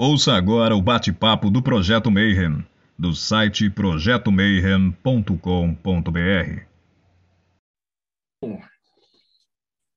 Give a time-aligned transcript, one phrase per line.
[0.00, 2.64] Ouça agora o bate-papo do Projeto Mayhem,
[2.96, 6.62] do site projetomayhem.com.br.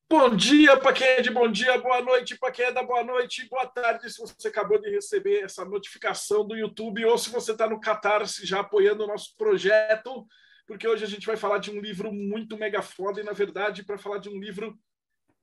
[0.09, 3.03] Bom dia para quem é de bom dia, boa noite para quem é da boa
[3.03, 7.51] noite, boa tarde se você acabou de receber essa notificação do YouTube ou se você
[7.51, 10.25] está no Catarse já apoiando o nosso projeto,
[10.65, 13.83] porque hoje a gente vai falar de um livro muito mega foda e, na verdade,
[13.83, 14.75] para falar de um livro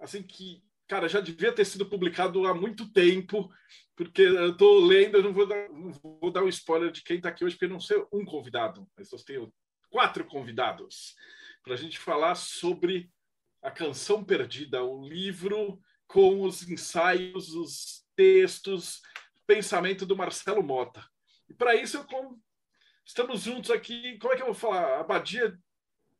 [0.01, 3.53] assim que, cara, já devia ter sido publicado há muito tempo,
[3.95, 5.69] porque eu estou lendo, eu não vou dar,
[6.21, 9.13] vou dar um spoiler de quem está aqui hoje, porque não sei um convidado, mas
[9.13, 9.53] eu tenho
[9.91, 11.15] quatro convidados
[11.63, 13.11] para a gente falar sobre
[13.63, 19.03] a Canção Perdida, o livro com os ensaios, os textos,
[19.47, 21.05] pensamento do Marcelo Mota.
[21.49, 22.39] E para isso eu com...
[23.05, 24.19] estamos juntos aqui.
[24.19, 25.01] Como é que eu vou falar?
[25.01, 25.59] Abadia,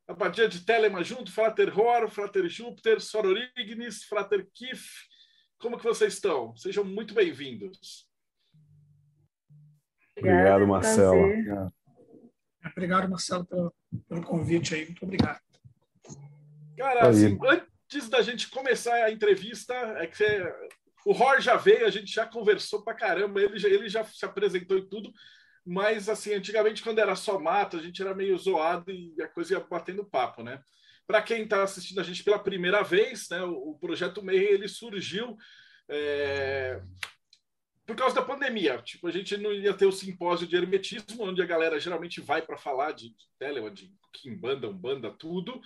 [0.09, 4.89] Abadia de Telema junto, Frater Hor, Frater Júpiter, Sororignis, Frater Kif.
[5.59, 6.57] Como que vocês estão?
[6.57, 8.09] Sejam muito bem-vindos.
[10.17, 11.71] Obrigado, Marcelo.
[12.65, 13.75] Obrigado, Marcelo, pelo,
[14.09, 14.87] pelo convite aí.
[14.87, 15.41] Muito obrigado.
[16.79, 20.55] Cara, assim, antes da gente começar a entrevista, é que você,
[21.05, 24.25] o Ror já veio, a gente já conversou pra caramba, ele já, ele já se
[24.25, 25.13] apresentou e tudo,
[25.71, 29.53] mas assim, antigamente quando era só mato, a gente era meio zoado e a coisa
[29.53, 30.63] ia batendo papo, né?
[31.07, 35.37] Para quem está assistindo a gente pela primeira vez, né, o, projeto Meio ele surgiu
[35.87, 36.81] é,
[37.85, 38.81] por causa da pandemia.
[38.81, 42.41] Tipo, a gente não ia ter o simpósio de hermetismo, onde a galera geralmente vai
[42.41, 45.61] para falar de, de tele, de Kimbanda, Umbanda, tudo.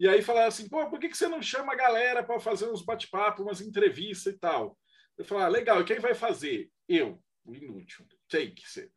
[0.00, 2.68] E aí falaram assim, pô, por que, que você não chama a galera para fazer
[2.68, 4.76] uns bate-papo, umas entrevistas e tal?
[5.16, 6.68] Eu falei, ah, legal, e quem vai fazer?
[6.88, 8.90] Eu, o inútil, tem que ser.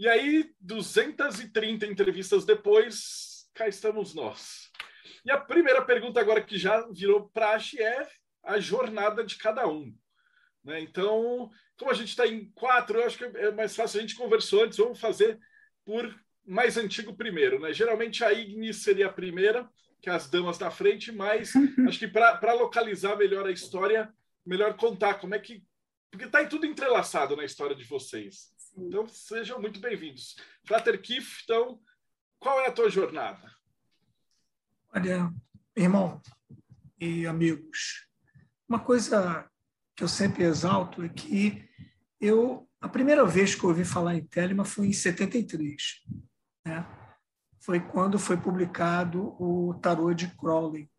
[0.00, 4.70] E aí, 230 entrevistas depois, cá estamos nós.
[5.26, 8.08] E a primeira pergunta agora que já virou praxe é
[8.42, 9.94] a jornada de cada um.
[10.64, 10.80] Né?
[10.80, 14.16] Então, como a gente está em quatro, eu acho que é mais fácil, a gente
[14.16, 15.38] conversou antes, vamos fazer
[15.84, 17.60] por mais antigo primeiro.
[17.60, 17.70] Né?
[17.74, 19.68] Geralmente a Ignis seria a primeira,
[20.00, 21.52] que as damas da frente, mas
[21.86, 24.10] acho que para localizar melhor a história,
[24.46, 25.62] melhor contar como é que.
[26.10, 28.58] Porque está tudo entrelaçado na história de vocês.
[28.76, 30.36] Então, sejam muito bem-vindos.
[30.64, 31.80] Frater Kiff, então,
[32.38, 33.50] qual é a tua jornada?
[34.94, 35.32] Olha,
[35.76, 36.20] irmão
[36.98, 38.06] e amigos,
[38.68, 39.48] uma coisa
[39.94, 41.68] que eu sempre exalto é que
[42.20, 46.02] eu, a primeira vez que eu ouvi falar em Telema foi em 73.
[46.64, 46.86] Né?
[47.60, 50.90] foi quando foi publicado o tarô de Crowley,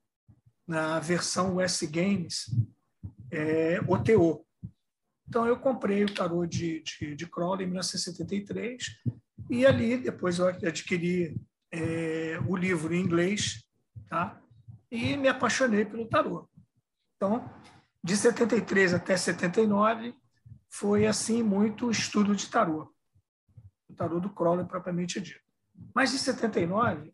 [0.67, 2.45] na versão US Games,
[3.31, 4.45] é, OTO.
[5.31, 8.83] Então, eu comprei o tarô de, de, de Crowley em 1973
[9.49, 11.39] e ali depois eu adquiri
[11.71, 13.65] é, o livro em inglês
[14.09, 14.41] tá?
[14.91, 16.49] e me apaixonei pelo tarô.
[17.15, 17.49] Então,
[18.03, 20.13] de 73 até 79
[20.67, 22.93] foi assim muito estudo de tarô,
[23.87, 25.39] o tarô do Crowley propriamente dito.
[25.95, 27.13] Mas em 79,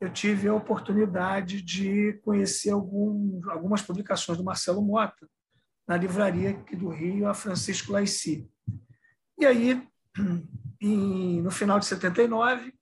[0.00, 5.30] eu tive a oportunidade de conhecer algum, algumas publicações do Marcelo Mota
[5.86, 8.48] na livraria aqui do Rio, a Francisco Laici.
[9.38, 9.88] E aí,
[10.80, 12.72] em, no final de 79,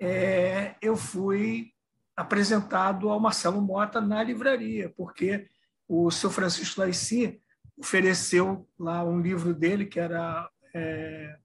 [0.00, 1.72] é, eu fui
[2.16, 5.48] apresentado ao Marcelo Mota na livraria, porque
[5.88, 7.40] o seu Francisco Laici
[7.76, 11.36] ofereceu lá um livro dele, que era é,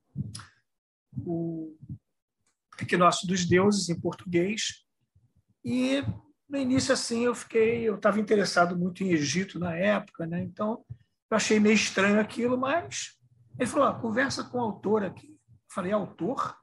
[1.25, 1.75] o
[2.79, 4.85] Equinócio dos Deuses, em português.
[5.63, 6.03] E
[6.49, 10.41] no início, assim, eu fiquei, eu estava interessado muito em Egito na época, né?
[10.41, 10.83] então
[11.29, 13.19] eu achei meio estranho aquilo, mas
[13.57, 15.29] ele falou: ah, conversa com o autor aqui.
[15.29, 15.37] Eu
[15.69, 16.57] falei: autor?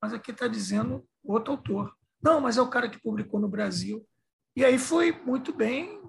[0.00, 1.94] Mas aqui está dizendo outro autor.
[2.22, 4.06] Não, mas é o cara que publicou no Brasil.
[4.54, 6.00] E aí foi muito bem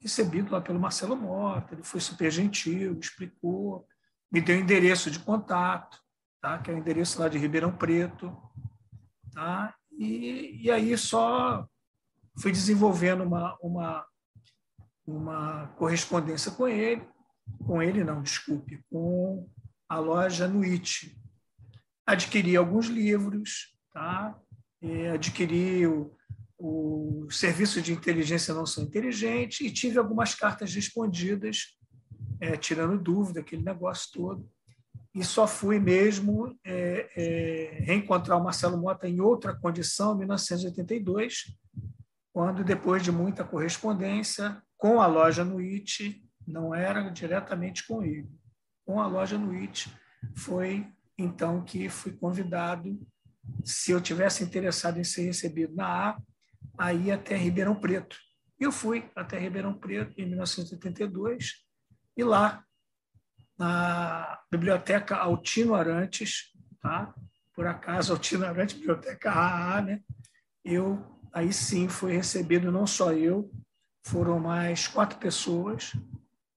[0.00, 3.86] recebido lá pelo Marcelo Mota, ele foi super gentil, explicou,
[4.30, 5.98] me deu endereço de contato
[6.46, 6.58] tá?
[6.58, 8.36] que é o endereço lá de Ribeirão Preto.
[9.34, 9.74] Tá?
[9.96, 11.66] E, e aí só
[12.38, 14.06] fui desenvolvendo uma, uma,
[15.06, 17.02] uma correspondência com ele,
[17.64, 19.48] com ele não, desculpe, com
[19.88, 21.16] a loja Nuit.
[22.04, 24.38] Adquiri alguns livros, tá?
[25.14, 26.14] Adquiri o,
[26.58, 31.76] o serviço de inteligência não sou inteligente e tive algumas cartas respondidas,
[32.40, 34.48] é, tirando dúvida, aquele negócio todo
[35.16, 41.56] e só fui mesmo é, é, reencontrar o Marcelo Mota em outra condição, em 1982,
[42.34, 48.28] quando, depois de muita correspondência com a loja Nuit, não era diretamente com ele,
[48.84, 49.90] com a loja Nuit,
[50.36, 50.86] foi
[51.16, 53.00] então que fui convidado,
[53.64, 56.22] se eu tivesse interessado em ser recebido na A,
[56.76, 58.18] aí até Ribeirão Preto.
[58.60, 61.64] Eu fui até Ribeirão Preto em 1982
[62.14, 62.65] e lá
[63.58, 67.14] na Biblioteca Altino Arantes, tá?
[67.54, 70.00] por acaso, Altino Arantes, Biblioteca AA, né?
[70.62, 73.50] eu, aí sim, fui recebido, não só eu,
[74.04, 75.92] foram mais quatro pessoas,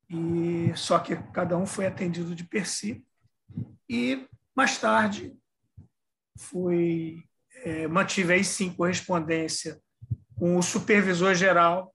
[0.09, 3.05] e só que cada um foi atendido de per si.
[3.87, 5.35] E, mais tarde,
[6.37, 7.23] fui,
[7.63, 9.79] é, mantive aí sim correspondência
[10.35, 11.93] com o supervisor geral,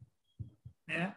[0.89, 1.15] né?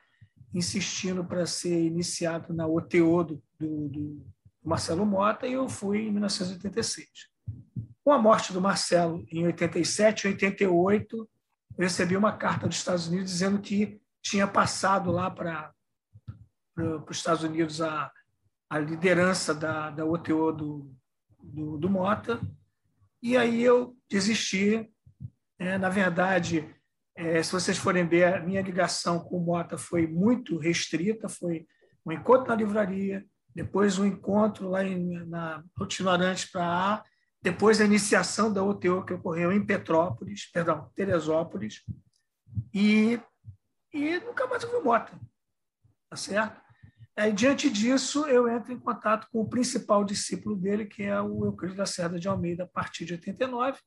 [0.53, 4.27] insistindo para ser iniciado na OTO do, do, do,
[4.63, 7.07] Marcelo Mota, e eu fui em 1986.
[8.03, 11.27] Com a morte do Marcelo em 87, 88, eu
[11.77, 15.73] recebi uma carta dos Estados Unidos dizendo que tinha passado lá para
[16.77, 18.11] os Estados Unidos a,
[18.69, 20.95] a liderança da, da OTO do,
[21.39, 22.41] do, do Mota,
[23.21, 24.89] e aí eu desisti.
[25.59, 26.75] É, na verdade,
[27.15, 31.65] é, se vocês forem ver, a minha ligação com o Mota foi muito restrita, foi
[32.05, 33.25] um encontro na livraria,
[33.57, 37.03] depois um encontro lá em, na Rotinorante para A,
[37.41, 41.83] depois a iniciação da OTO que ocorreu em Petrópolis, perdão, Teresópolis,
[42.71, 43.19] e,
[43.91, 45.19] e nunca mais ouvi Mota,
[46.07, 46.61] tá certo?
[47.15, 51.45] Aí, diante disso, eu entro em contato com o principal discípulo dele, que é o
[51.45, 53.79] Euclides da Serra de Almeida, a partir de 89,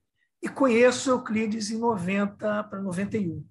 [0.43, 3.46] e conheço Euclides em 90 para 91.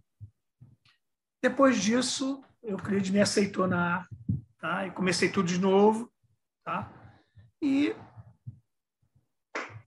[1.41, 4.05] Depois disso, Euclides me aceitou na
[4.59, 4.85] tá?
[4.85, 6.11] e comecei tudo de novo.
[6.63, 6.91] Tá?
[7.61, 7.95] E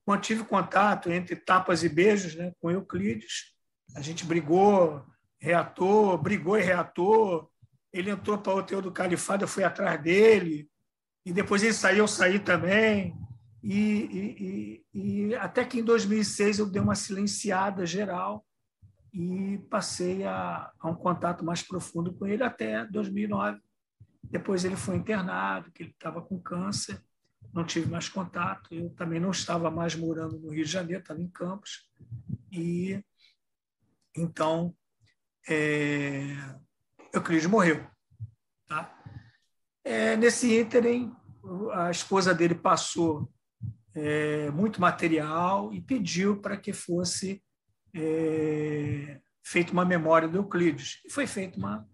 [0.06, 3.52] mantive contato entre tapas e beijos né, com Euclides.
[3.94, 5.04] A gente brigou,
[5.40, 7.50] reatou, brigou e reatou.
[7.92, 10.68] Ele entrou para o hotel do Califado, eu fui atrás dele.
[11.24, 13.14] E depois ele saiu, eu saí também.
[13.62, 18.44] E, e, e, até que em 2006 eu dei uma silenciada geral
[19.12, 23.60] e passei a, a, um contato mais profundo com ele até 2009.
[24.32, 26.98] Depois ele foi internado, que ele estava com câncer,
[27.52, 28.74] não tive mais contato.
[28.74, 31.86] Eu também não estava mais morando no Rio de Janeiro, estava em Campos.
[32.50, 32.98] E
[34.16, 34.74] então
[35.46, 36.34] é,
[37.12, 37.86] Euclides morreu.
[38.66, 38.98] Tá?
[39.84, 41.14] É, nesse ínterim,
[41.74, 43.30] a esposa dele passou
[43.94, 47.44] é, muito material e pediu para que fosse
[47.94, 51.02] é, feita uma memória do Euclides.
[51.04, 51.86] E foi feita uma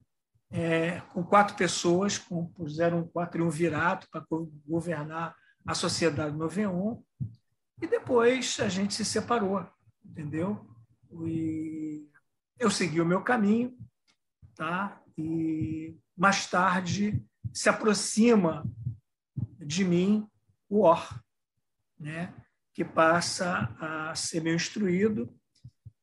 [0.51, 4.25] é, com quatro pessoas, compuseram um quatro e um virato para
[4.67, 5.37] governar
[5.67, 7.03] a sociedade 91,
[7.81, 9.67] e depois a gente se separou,
[10.05, 10.67] entendeu?
[11.25, 12.09] E
[12.59, 13.77] eu segui o meu caminho,
[14.55, 15.01] tá?
[15.17, 17.23] E mais tarde
[17.53, 18.65] se aproxima
[19.59, 20.29] de mim
[20.69, 21.23] o Or,
[21.99, 22.35] né,
[22.73, 25.35] que passa a ser meu instruído,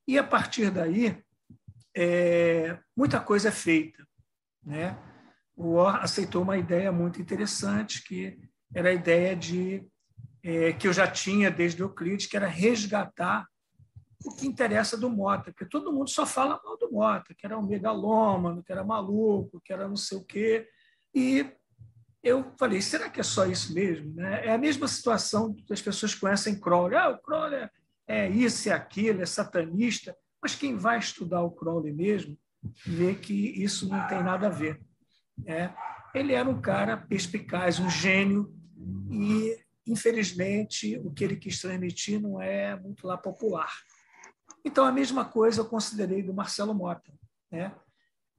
[0.07, 1.23] e a partir daí,
[1.95, 4.05] é, muita coisa é feita.
[4.65, 4.97] Né?
[5.55, 8.37] O Or aceitou uma ideia muito interessante, que
[8.73, 9.85] era a ideia de
[10.43, 13.47] é, que eu já tinha desde Euclides, que era resgatar
[14.25, 17.57] o que interessa do Mota, porque todo mundo só fala mal do Mota, que era
[17.57, 20.67] um megalômano, que era maluco, que era não sei o quê,
[21.13, 21.49] e
[22.23, 24.15] eu falei, será que é só isso mesmo?
[24.15, 24.47] Né?
[24.47, 26.97] É a mesma situação das pessoas que conhecem Crowley.
[26.97, 27.69] Ah, o Crowley
[28.07, 30.17] é isso, é aquilo, é satanista.
[30.41, 32.35] Mas quem vai estudar o Crowley mesmo
[32.85, 34.81] vê que isso não tem nada a ver.
[35.45, 35.69] É,
[36.13, 38.53] ele era um cara perspicaz, um gênio,
[39.09, 39.57] e,
[39.87, 43.71] infelizmente, o que ele quis transmitir não é muito lá popular.
[44.63, 47.13] Então, a mesma coisa eu considerei do Marcelo Mota.
[47.51, 47.73] Né?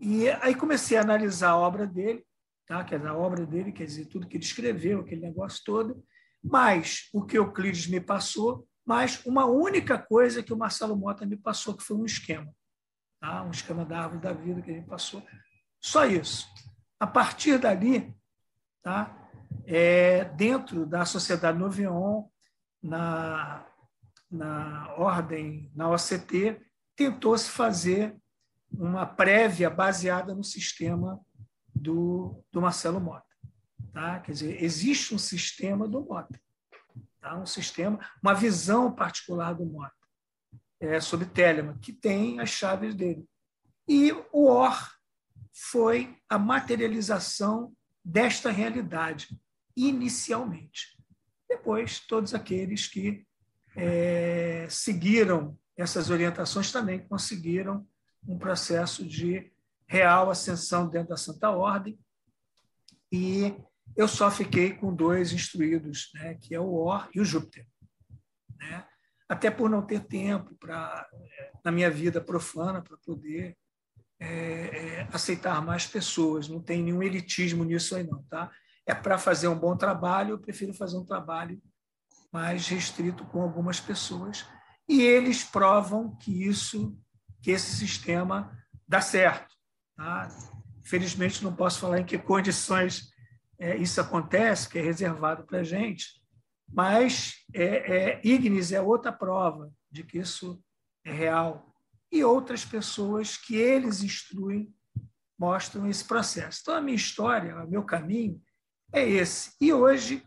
[0.01, 2.25] E aí comecei a analisar a obra dele,
[2.67, 2.85] tá?
[2.85, 6.05] que é a obra dele, quer dizer, tudo que ele escreveu, aquele negócio todo,
[6.43, 11.37] mais o que Euclides me passou, mais uma única coisa que o Marcelo Mota me
[11.37, 12.53] passou, que foi um esquema.
[13.21, 13.43] Tá?
[13.43, 15.23] Um esquema da árvore da vida que ele passou.
[15.81, 16.47] Só isso.
[16.99, 18.15] A partir dali,
[18.83, 19.29] tá?
[19.65, 22.25] É, dentro da Sociedade Novion,
[22.83, 23.67] na,
[24.31, 26.61] na ordem, na OCT,
[26.95, 28.17] tentou-se fazer
[28.71, 31.21] uma prévia baseada no sistema
[31.75, 33.27] do, do Marcelo Mota.
[33.93, 34.21] Tá?
[34.21, 36.41] Quer dizer, existe um sistema do Mota,
[37.21, 37.37] tá?
[37.37, 39.96] um sistema, uma visão particular do Mota
[40.81, 43.25] é, sobre Telemann, que tem as chaves dele.
[43.89, 44.97] E o OR
[45.53, 47.73] foi a materialização
[48.05, 49.29] desta realidade,
[49.77, 50.97] inicialmente.
[51.49, 53.25] Depois, todos aqueles que
[53.77, 57.87] é, seguiram essas orientações também conseguiram
[58.27, 59.53] um processo de
[59.87, 61.99] real ascensão dentro da Santa Ordem,
[63.13, 63.55] e
[63.95, 67.67] eu só fiquei com dois instruídos, né, que é o Or e o Júpiter.
[68.59, 68.87] Né?
[69.29, 71.09] Até por não ter tempo para
[71.65, 73.57] na minha vida profana para poder
[74.21, 76.49] é, é, aceitar mais pessoas.
[76.49, 78.51] Não tem nenhum elitismo nisso aí não, tá?
[78.87, 81.61] é para fazer um bom trabalho, eu prefiro fazer um trabalho
[82.33, 84.47] mais restrito com algumas pessoas.
[84.89, 86.97] E eles provam que isso,
[87.43, 88.57] que esse sistema
[88.87, 89.53] dá certo.
[89.97, 90.29] Tá?
[90.85, 93.11] Felizmente, não posso falar em que condições
[93.59, 96.23] é, isso acontece, que é reservado para a gente,
[96.69, 100.63] mas é, é, Ignis é outra prova de que isso
[101.05, 101.75] é real.
[102.11, 104.73] E outras pessoas que eles instruem
[105.39, 106.61] mostram esse processo.
[106.63, 108.41] Então, a minha história, o meu caminho
[108.93, 109.53] é esse.
[109.61, 110.23] E hoje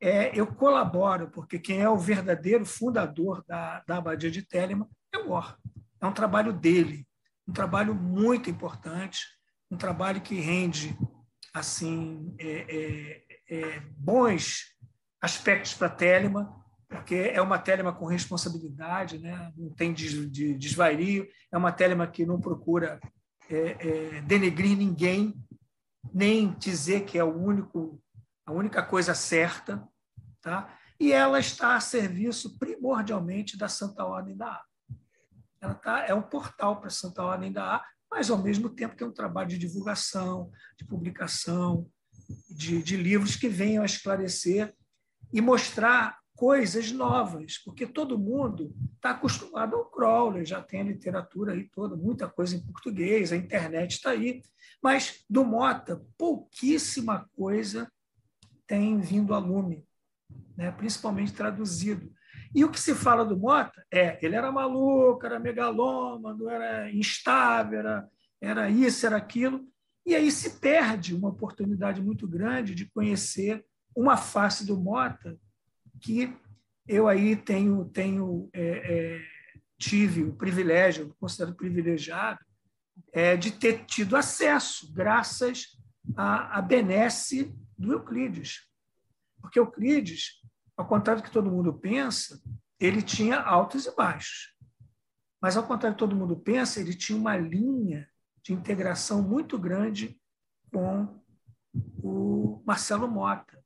[0.00, 5.18] é, eu colaboro, porque quem é o verdadeiro fundador da, da Abadia de Telema é
[5.18, 5.56] o Or.
[6.00, 7.06] É um trabalho dele,
[7.46, 9.20] um trabalho muito importante,
[9.70, 10.96] um trabalho que rende
[11.54, 14.71] assim é, é, é bons
[15.22, 19.52] aspectos para a Telema, porque é uma Telema com responsabilidade, né?
[19.56, 23.00] não tem desvario, é uma Telema que não procura
[23.48, 25.32] é, é, denegrir ninguém,
[26.12, 28.02] nem dizer que é o único,
[28.44, 29.86] a única coisa certa,
[30.42, 30.76] tá?
[30.98, 34.64] e ela está a serviço primordialmente da Santa Ordem da A.
[35.60, 38.96] Ela tá, é um portal para a Santa Ordem da A, mas ao mesmo tempo
[39.02, 41.88] é um trabalho de divulgação, de publicação,
[42.50, 44.74] de, de livros que venham a esclarecer
[45.32, 51.52] e mostrar coisas novas, porque todo mundo está acostumado ao Crowley, já tem a literatura
[51.52, 54.42] aí toda, muita coisa em português, a internet está aí,
[54.82, 57.90] mas do Mota, pouquíssima coisa
[58.66, 59.86] tem vindo a lume,
[60.56, 60.72] né?
[60.72, 62.12] principalmente traduzido.
[62.54, 67.78] E o que se fala do Mota é ele era maluco, era megalômano, era instável,
[67.78, 68.08] era,
[68.40, 69.64] era isso, era aquilo,
[70.04, 75.38] e aí se perde uma oportunidade muito grande de conhecer uma face do Mota
[76.00, 76.36] que
[76.88, 79.22] eu aí tenho, tenho é, é,
[79.78, 82.40] tive o privilégio, considero privilegiado,
[83.12, 85.78] é, de ter tido acesso, graças
[86.16, 88.68] à, à benesse do Euclides.
[89.40, 90.40] Porque Euclides,
[90.76, 92.40] ao contrário do que todo mundo pensa,
[92.78, 94.52] ele tinha altos e baixos.
[95.40, 98.08] Mas, ao contrário do que todo mundo pensa, ele tinha uma linha
[98.42, 100.20] de integração muito grande
[100.72, 101.20] com
[102.02, 103.61] o Marcelo Mota.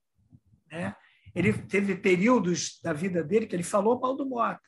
[0.70, 0.94] Né?
[1.34, 4.60] Ele teve períodos da vida dele que ele falou mal do Mota.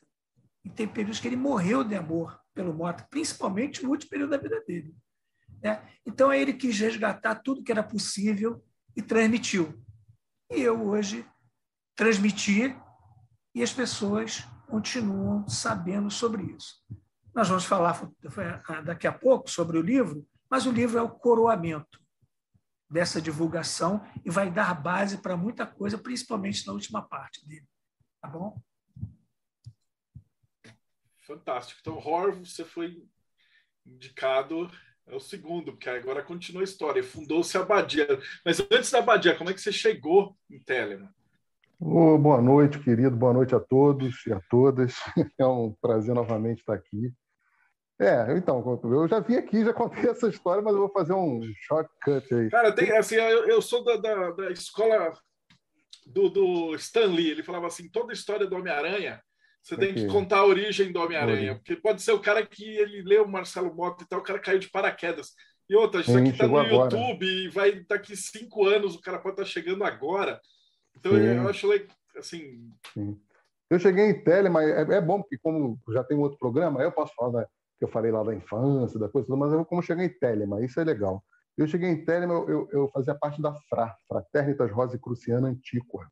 [0.63, 4.37] E tem períodos que ele morreu de amor pelo Mota, principalmente no último período da
[4.37, 4.93] vida dele.
[5.63, 5.81] Né?
[6.05, 8.63] Então, ele quis resgatar tudo que era possível
[8.95, 9.81] e transmitiu.
[10.51, 11.25] E eu hoje
[11.95, 12.75] transmiti
[13.53, 16.83] e as pessoas continuam sabendo sobre isso.
[17.33, 18.09] Nós vamos falar
[18.83, 21.98] daqui a pouco sobre o livro, mas o livro é o coroamento
[22.89, 27.67] dessa divulgação e vai dar base para muita coisa, principalmente na última parte dele.
[28.21, 28.59] Tá bom?
[31.19, 31.79] Fantástico.
[31.81, 33.03] Então, Hor, você foi
[33.85, 34.69] indicado,
[35.05, 37.03] é o segundo, porque agora continua a história.
[37.03, 38.07] Fundou-se a Abadia.
[38.43, 41.09] Mas antes da Abadia, como é que você chegou em Telemann?
[41.79, 43.15] Oh, boa noite, querido.
[43.15, 44.95] Boa noite a todos e a todas.
[45.39, 47.13] É um prazer novamente estar aqui.
[48.01, 51.41] É, então, eu já vim aqui, já contei essa história, mas eu vou fazer um
[51.67, 52.49] shortcut aí.
[52.49, 55.11] Cara, tem, assim, eu, eu sou da, da, da escola
[56.05, 57.31] do, do Stan Lee.
[57.31, 59.21] Ele falava assim: toda história do Homem-Aranha,
[59.61, 61.55] você tem que contar a origem do Homem-Aranha.
[61.55, 64.59] Porque pode ser o cara que ele leu Marcelo Mota e tal, o cara caiu
[64.59, 65.33] de paraquedas.
[65.69, 66.95] E outra, isso aqui está no agora.
[66.95, 70.39] YouTube e vai daqui cinco anos, o cara pode estar tá chegando agora.
[70.97, 71.19] Então Sim.
[71.19, 71.67] eu acho
[72.17, 72.71] assim.
[72.93, 73.19] Sim.
[73.69, 76.91] Eu cheguei em tele, mas é, é, bom, porque como já tem outro programa, eu
[76.91, 77.47] posso falar da,
[77.79, 80.79] que eu falei lá da infância, da coisa mas eu como cheguei em Telema, isso
[80.79, 81.23] é legal.
[81.57, 86.07] Eu cheguei em Telema, eu, eu, eu fazia parte da FRA, Fraternitas Rosicruciana Antiqua,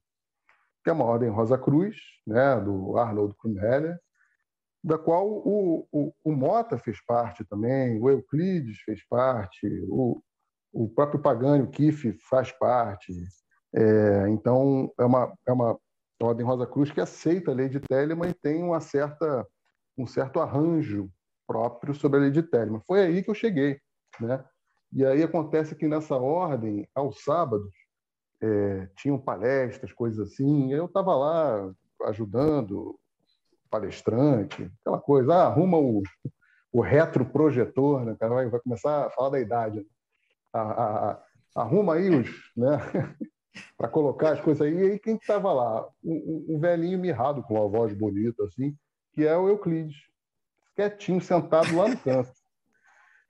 [0.84, 4.00] que é uma ordem Rosa Cruz, né, do Arnold Krumheller,
[4.82, 10.22] da qual o, o, o, Mota fez parte também, o Euclides fez parte, o,
[10.72, 13.12] o próprio Pagani, o Kiff faz parte.
[13.76, 15.78] É, então, é uma, é uma
[16.22, 19.46] ordem Rosa Cruz que aceita a lei de Telemann e tem uma certa,
[19.98, 21.12] um certo arranjo
[21.48, 22.82] próprio sobre a lei de Telemann.
[22.86, 23.80] Foi aí que eu cheguei.
[24.20, 24.44] Né?
[24.92, 27.72] E aí acontece que nessa ordem, aos sábados,
[28.42, 31.74] é, tinham palestras, coisas assim, eu estava lá
[32.06, 33.00] ajudando
[33.70, 36.04] palestrante, aquela coisa, ah, arruma o,
[36.72, 38.36] o retroprojetor, né, cara?
[38.36, 39.80] Vai, vai começar a falar da idade.
[39.80, 39.86] Né?
[40.54, 41.24] A, a, a,
[41.56, 42.78] arruma aí os, né?
[43.76, 44.74] para colocar as coisas aí.
[44.74, 45.88] E aí quem estava lá?
[46.04, 48.76] Um, um, velhinho mirrado com uma voz bonita, assim,
[49.14, 49.98] que é o Euclides
[50.78, 52.32] quietinho, sentado lá no canto.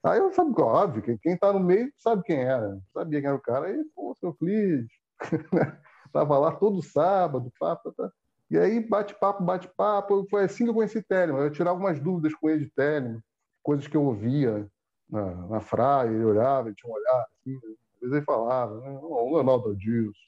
[0.03, 2.77] Aí eu sabe, óbvio, que quem está no meio sabe quem era.
[2.93, 3.67] Sabia quem era o cara.
[3.67, 4.85] Aí, pô, seu Clis.
[6.13, 8.11] Tava lá todo sábado, papo, tá.
[8.49, 10.25] E aí, bate-papo, bate-papo.
[10.29, 11.43] Foi assim que eu conheci Telemann.
[11.43, 13.21] Eu tirava algumas dúvidas com ele de Telemann,
[13.61, 14.69] coisas que eu ouvia
[15.09, 17.55] na, na fraia, ele olhava, ele tinha um olhar assim.
[17.55, 18.99] Às vezes ele falava, né?
[19.01, 20.19] não, não é nada disso.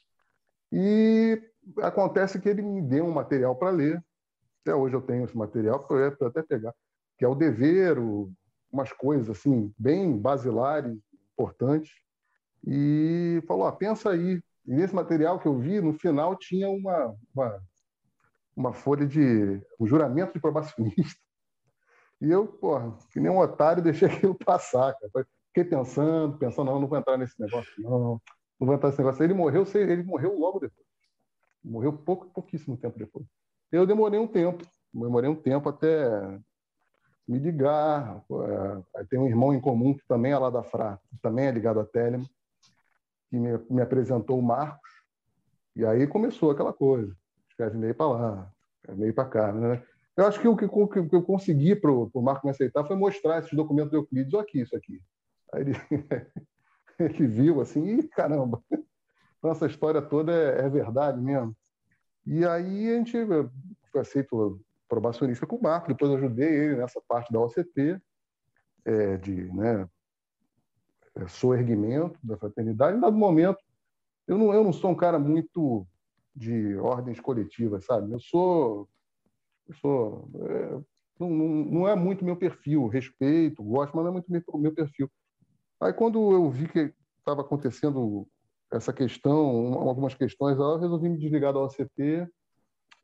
[0.72, 1.42] E
[1.82, 4.04] acontece que ele me deu um material para ler.
[4.62, 6.74] Até hoje eu tenho esse material, ia até pegar,
[7.20, 7.98] que é o dever,
[8.72, 10.98] umas coisas assim, bem basilares,
[11.34, 11.92] importantes.
[12.66, 14.42] E falou: ah, pensa aí.
[14.66, 17.62] E nesse material que eu vi, no final tinha uma, uma,
[18.56, 19.62] uma folha de.
[19.78, 21.20] um juramento de probacionista.
[22.22, 24.94] E eu, porra, que nem um otário, deixei aquilo passar.
[24.94, 25.28] Cara.
[25.48, 28.22] Fiquei pensando, pensando, não, não vou entrar nesse negócio, não.
[28.60, 29.24] Não vou entrar nesse negócio.
[29.24, 30.88] Ele morreu, ele morreu logo depois.
[31.64, 33.26] Morreu pouco, pouquíssimo tempo depois.
[33.72, 36.40] Eu demorei um tempo, demorei um tempo até
[37.30, 38.24] me ligar.
[38.96, 41.52] É, tem um irmão em comum que também é lá da FRA, que também é
[41.52, 42.26] ligado à Telema,
[43.30, 44.90] que me, me apresentou o Marcos.
[45.76, 47.16] E aí começou aquela coisa.
[47.48, 48.52] Escreve e-mail para lá,
[48.90, 49.54] e-mail para cá.
[49.54, 49.84] Né?
[50.18, 53.40] Eu acho que o que, que eu consegui para o Marco me aceitar foi mostrar
[53.40, 54.34] esses documentos de Euclides.
[54.34, 55.00] Olha aqui, isso aqui.
[55.54, 55.74] Aí ele,
[57.00, 58.62] ele viu assim, e caramba,
[59.46, 61.56] essa história toda é, é, verdade mesmo.
[62.26, 63.16] E aí a gente
[63.92, 64.60] foi aceito
[64.90, 68.02] probacionista com o Marco, depois ajudei ele nessa parte da OCT,
[68.86, 69.88] é, de né,
[71.16, 72.98] é, soerguimento da fraternidade.
[72.98, 73.60] Em dado momento,
[74.28, 75.88] eu não, eu não sou um cara muito
[76.36, 78.12] de ordens coletivas, sabe?
[78.12, 78.90] Eu sou
[79.70, 80.82] eu sou, é,
[81.20, 82.88] não, não, é muito meu perfil.
[82.88, 85.10] Respeito, gosto, mas não é muito meu, meu perfil.
[85.80, 88.28] Aí, quando eu vi que estava acontecendo
[88.72, 92.28] essa questão, algumas questões, eu resolvi me desligar da OCT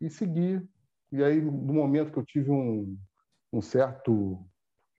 [0.02, 0.68] e seguir.
[1.16, 2.98] E aí, no momento que eu tive um,
[3.54, 4.46] um certo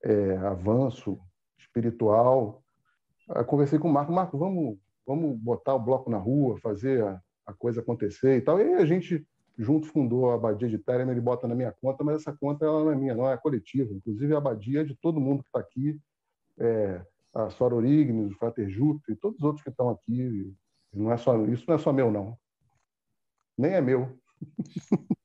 [0.03, 1.21] é, avanço
[1.59, 2.65] espiritual,
[3.47, 7.53] conversei com o Marco, Marco, vamos, vamos botar o bloco na rua, fazer a, a
[7.53, 8.59] coisa acontecer e tal.
[8.59, 9.27] E a gente
[9.59, 12.85] junto fundou a Abadia de Terem, ele bota na minha conta, mas essa conta ela
[12.85, 13.93] não é minha, não é coletiva.
[13.93, 16.01] Inclusive, a Abadia é de todo mundo que está aqui,
[16.59, 17.05] é,
[17.35, 20.55] a Sora Orignes, o Frater Júpiter e todos os outros que estão aqui.
[20.95, 22.39] Não é só, isso não é só meu, não.
[23.59, 24.19] Nem é meu.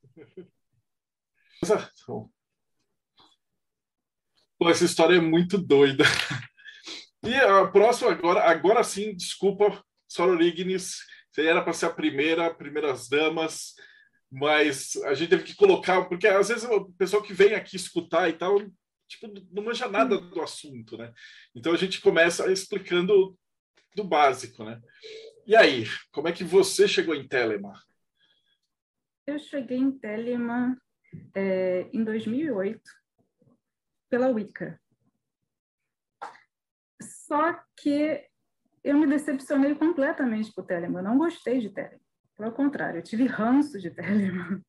[4.58, 6.04] Pô, essa história é muito doida.
[7.24, 12.52] E a próxima, agora, agora sim, desculpa, Sora Orignes, você era para ser a primeira,
[12.52, 13.76] primeiras damas
[14.32, 18.30] mas a gente teve que colocar, porque às vezes o pessoal que vem aqui escutar
[18.30, 18.58] e tal,
[19.06, 21.13] tipo, não manja nada do assunto, né?
[21.54, 23.38] Então a gente começa explicando
[23.93, 24.82] do básico, né?
[25.45, 27.74] E aí, como é que você chegou em Telema?
[29.28, 30.82] Eu cheguei em Telema
[31.36, 32.82] é, em 2008
[34.10, 34.80] pela Wicca.
[37.02, 38.24] Só que
[38.84, 41.00] eu me decepcionei completamente com o Telema.
[41.00, 42.02] Eu não gostei de Telema.
[42.38, 44.62] Pelo contrário, eu tive ranço de Telemann,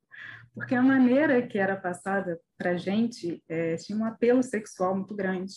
[0.54, 5.54] porque a maneira que era passada para gente é, tinha um apelo sexual muito grande.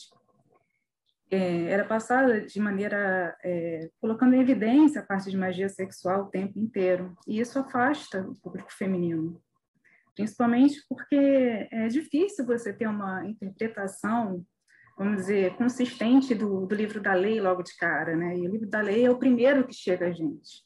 [1.30, 6.30] É, era passada de maneira é, colocando em evidência a parte de magia sexual o
[6.30, 9.42] tempo inteiro, e isso afasta o público feminino,
[10.16, 14.44] principalmente porque é difícil você ter uma interpretação,
[14.98, 18.38] vamos dizer, consistente do, do livro da lei logo de cara, né?
[18.38, 20.64] E o livro da lei é o primeiro que chega a gente.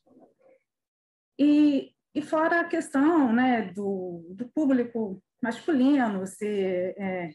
[1.38, 7.30] E, e fora a questão né, do, do público masculino ser é,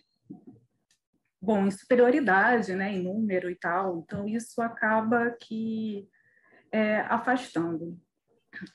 [1.41, 6.09] bom em superioridade, né, em número e tal, então isso acaba que
[6.73, 7.99] é, afastando.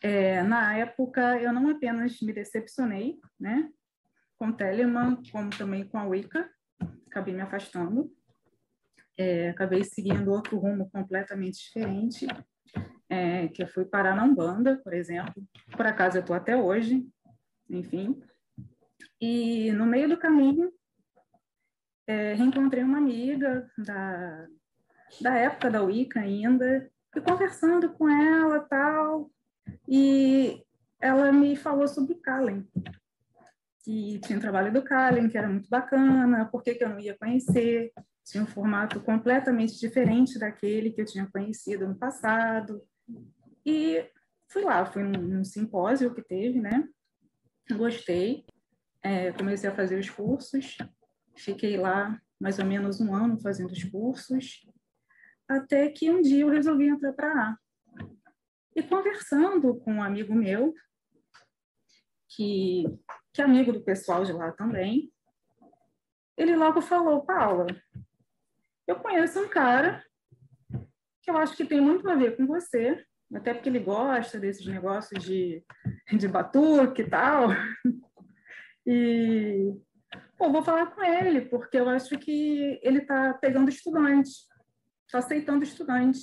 [0.02, 3.70] É, na época, eu não apenas me decepcionei, né,
[4.38, 6.50] com Telemann, como também com a Wicca,
[7.08, 8.10] acabei me afastando,
[9.18, 12.26] é, acabei seguindo outro rumo completamente diferente,
[13.10, 15.34] é, que eu fui parar na Umbanda, por exemplo.
[15.76, 17.06] Por acaso eu estou até hoje,
[17.70, 18.22] enfim.
[19.20, 20.72] E no meio do caminho,
[22.08, 24.48] é, reencontrei uma amiga da,
[25.20, 29.30] da época da Wicca ainda, e conversando com ela tal,
[29.88, 30.64] e
[31.00, 32.68] ela me falou sobre o Kallen,
[33.84, 37.00] que tinha um trabalho do Kallen, que era muito bacana, por que, que eu não
[37.00, 37.92] ia conhecer,
[38.26, 42.84] tinha um formato completamente diferente daquele que eu tinha conhecido no passado,
[43.66, 44.06] e
[44.48, 46.88] fui lá, fui num, num simpósio que teve, né?
[47.72, 48.46] Gostei,
[49.02, 50.78] é, comecei a fazer os cursos,
[51.36, 54.66] fiquei lá mais ou menos um ano fazendo os cursos,
[55.48, 57.58] até que um dia eu resolvi entrar para A.
[58.76, 60.74] E conversando com um amigo meu,
[62.30, 62.84] que,
[63.34, 65.12] que é amigo do pessoal de lá também,
[66.38, 67.68] ele logo falou, Paula,
[68.88, 70.04] eu conheço um cara
[71.22, 73.04] que eu acho que tem muito a ver com você,
[73.34, 75.64] até porque ele gosta desses negócios de,
[76.18, 77.50] de batuque e tal.
[78.86, 79.72] E
[80.38, 84.32] pô, vou falar com ele, porque eu acho que ele está pegando estudante,
[85.06, 86.20] está aceitando estudante.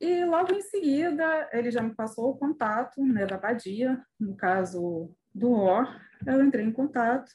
[0.00, 5.12] E logo em seguida, ele já me passou o contato né, da Badia, no caso
[5.34, 7.32] do OR, eu entrei em contato,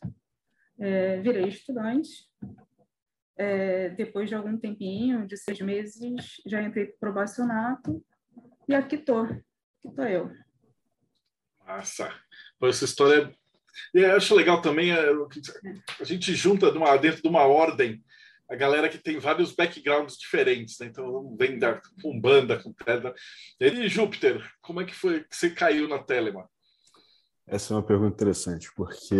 [0.79, 2.29] é, virei estudante.
[3.35, 8.05] É, depois de algum tempinho, de seis meses, já entrei para probacionato
[8.67, 10.31] e aqui estou, aqui estou eu.
[11.65, 12.13] Nossa,
[12.61, 13.33] essa história.
[13.93, 15.09] E eu acho legal também, é,
[15.99, 18.03] a gente junta dentro de uma ordem
[18.53, 20.85] a galera que tem vários backgrounds diferentes, né?
[20.85, 23.11] Então vem da Umbanda, com Telema.
[23.59, 26.47] E Júpiter, como é que foi que você caiu na Telema?
[27.47, 29.15] Essa é uma pergunta interessante, porque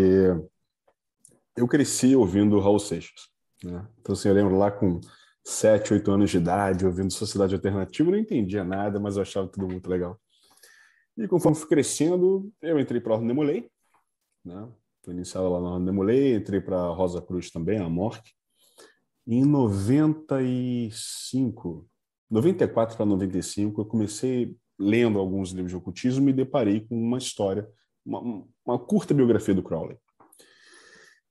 [1.58, 3.28] eu cresci ouvindo Raul Seixas.
[3.64, 3.86] Né?
[4.00, 5.02] Então, assim, eu lembro lá com
[5.44, 9.48] 7, 8 anos de idade, ouvindo Sociedade Alternativa, eu não entendia nada, mas eu achava
[9.48, 10.22] tudo muito legal.
[11.18, 13.68] E conforme fui crescendo, eu entrei para a Ordem Demolei,
[14.46, 14.70] né?
[15.04, 18.36] Fui iniciado lá na Ordem Demolei, entrei para Rosa Cruz também, a Morte.
[19.26, 21.88] Em 95,
[22.30, 27.18] 94 para 95, eu comecei lendo alguns livros de ocultismo e me deparei com uma
[27.18, 27.66] história,
[28.06, 29.98] uma, uma curta biografia do Crowley.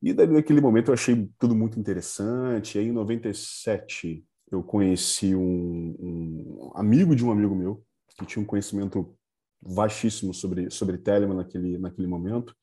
[0.02, 2.76] E daí, naquele momento, eu achei tudo muito interessante.
[2.76, 7.84] E aí, em 97, eu conheci um, um amigo de um amigo meu,
[8.16, 9.14] que tinha um conhecimento
[9.60, 12.56] vastíssimo sobre, sobre Telemann naquele, naquele momento.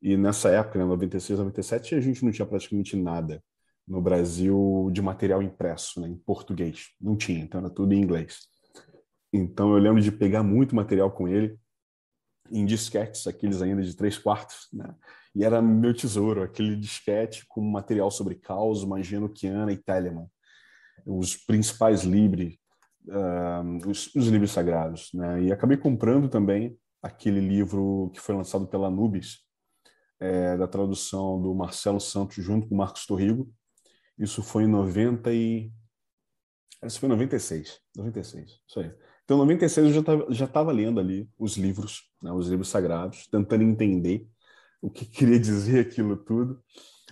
[0.00, 3.42] E nessa época, né, 96, 97, a gente não tinha praticamente nada
[3.88, 6.88] no Brasil de material impresso, né, em português.
[7.00, 8.40] Não tinha, então era tudo em inglês.
[9.32, 11.58] Então eu lembro de pegar muito material com ele
[12.50, 14.94] em disquetes, aqueles ainda de três quartos, né?
[15.34, 20.26] E era meu tesouro, aquele disquete com material sobre Caos, Magia Noquiana e Telemann.
[21.06, 22.56] Os principais livros,
[23.06, 25.42] uh, os, os, livros sagrados, né?
[25.42, 29.38] E acabei comprando também aquele livro que foi lançado pela Anubis,
[30.20, 33.48] é, da tradução do Marcelo Santos junto com Marcos Torrigo,
[34.18, 35.72] isso foi em 90 e...
[36.84, 37.80] Isso foi em 96.
[37.96, 38.92] 96, isso aí.
[39.24, 43.62] Então, em 96 eu já estava lendo ali os livros, né, os livros sagrados, tentando
[43.62, 44.26] entender
[44.80, 46.62] o que queria dizer aquilo tudo.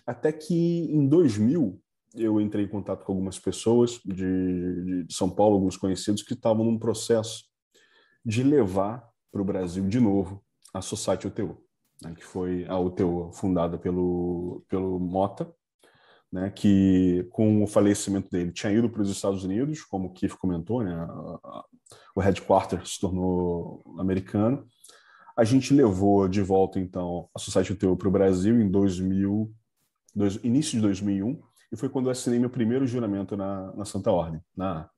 [0.06, 0.54] Até que
[0.90, 1.80] em 2000
[2.14, 6.64] eu entrei em contato com algumas pessoas de, de São Paulo, alguns conhecidos, que estavam
[6.64, 7.44] num processo
[8.24, 10.42] de levar para o Brasil de novo
[10.72, 11.62] a Society UTO,
[12.02, 15.52] né, que foi a UTO fundada pelo, pelo Mota,
[16.32, 20.34] né, que com o falecimento dele tinha ido para os Estados Unidos, como o Keith
[20.36, 21.06] comentou, né,
[22.14, 24.66] o headquarter se tornou americano.
[25.36, 29.52] A gente levou de volta, então, a Society UTO para o Brasil em 2000,
[30.14, 31.40] dois, início de 2001,
[31.72, 34.40] e foi quando eu assinei meu primeiro juramento na, na Santa Ordem.
[34.56, 34.88] Na,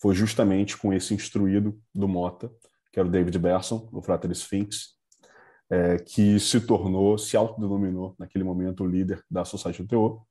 [0.00, 2.50] foi justamente com esse instruído do Mota,
[2.92, 4.96] que era o David Berson, o Frater Sphinx,
[5.70, 10.26] é, que se tornou, se autodenominou naquele momento o líder da Society UTO.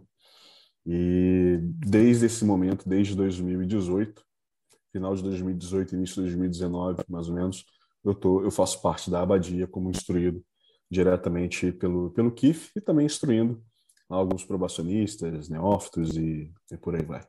[0.86, 4.24] e desde esse momento, desde 2018,
[4.92, 7.66] final de 2018, início de 2019, mais ou menos,
[8.04, 10.44] eu, tô, eu faço parte da abadia como instruído
[10.90, 13.64] diretamente pelo, pelo KIF e também instruindo
[14.10, 17.22] alguns probacionistas, neófitos e, e por aí vai.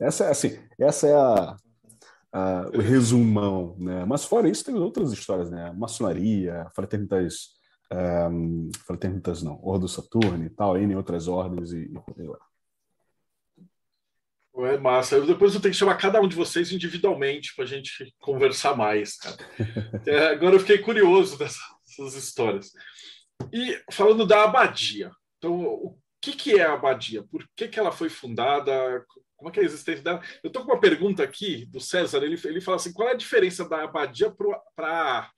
[0.00, 1.56] Essa é, assim, essa é a,
[2.32, 4.04] a, o resumão, né?
[4.06, 5.70] Mas fora isso, tem outras histórias, né?
[5.72, 7.50] Maçonaria, fraternitas,
[8.30, 12.51] um, fraternitas não, Ordo Saturno e tal, em outras ordens e, e por aí vai.
[14.54, 15.16] É massa.
[15.16, 18.76] Eu, depois eu tenho que chamar cada um de vocês individualmente para a gente conversar
[18.76, 19.36] mais, cara.
[20.06, 21.60] É, agora eu fiquei curioso dessa
[21.92, 22.72] essas histórias.
[23.52, 27.22] E falando da abadia, então o que, que é a abadia?
[27.24, 29.04] Por que, que ela foi fundada?
[29.36, 30.22] Como é que é a existência dela?
[30.42, 32.22] Eu estou com uma pergunta aqui do César.
[32.22, 34.30] Ele, ele fala assim: qual é a diferença da abadia
[34.74, 35.30] para a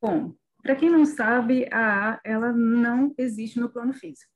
[0.00, 4.35] Bom, para quem não sabe, a A ela não existe no plano físico.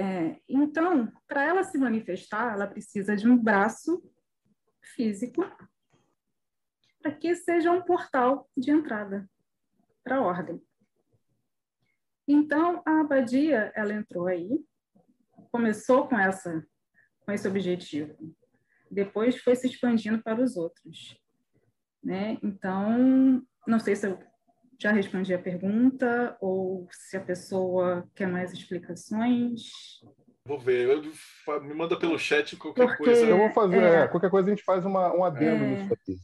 [0.00, 4.02] É, então, para ela se manifestar, ela precisa de um braço
[4.94, 5.42] físico
[7.02, 9.28] para que seja um portal de entrada
[10.02, 10.58] para a ordem.
[12.26, 14.64] Então, a abadia, ela entrou aí,
[15.52, 16.66] começou com essa
[17.20, 18.34] com esse objetivo.
[18.90, 21.14] Depois foi se expandindo para os outros,
[22.02, 22.38] né?
[22.42, 24.18] Então, não sei se eu
[24.80, 29.70] já respondi a pergunta ou se a pessoa quer mais explicações.
[30.42, 33.26] Vou ver, eu, me manda pelo chat qualquer Porque, coisa.
[33.26, 35.92] Eu vou fazer, é, é, qualquer coisa a gente faz uma, um adendo é, nisso
[35.92, 36.16] aqui.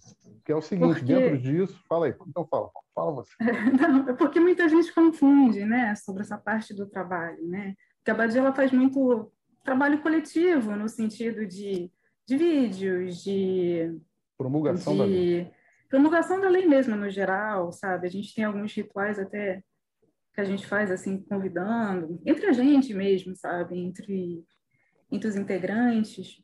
[0.42, 3.32] Que é o seguinte, porque, dentro disso, fala aí, então fala, fala você.
[3.78, 7.74] Não, é porque muita gente confunde, né, sobre essa parte do trabalho, né?
[7.98, 9.30] Porque a Badia ela faz muito
[9.62, 11.90] trabalho coletivo, no sentido de,
[12.24, 13.98] de vídeos, de...
[14.38, 15.52] Promulgação de, da lei
[15.88, 18.06] promulgação da lei mesmo, no geral, sabe?
[18.06, 19.62] A gente tem alguns rituais até
[20.32, 23.78] que a gente faz, assim, convidando, entre a gente mesmo, sabe?
[23.78, 24.44] Entre,
[25.10, 26.42] entre os integrantes.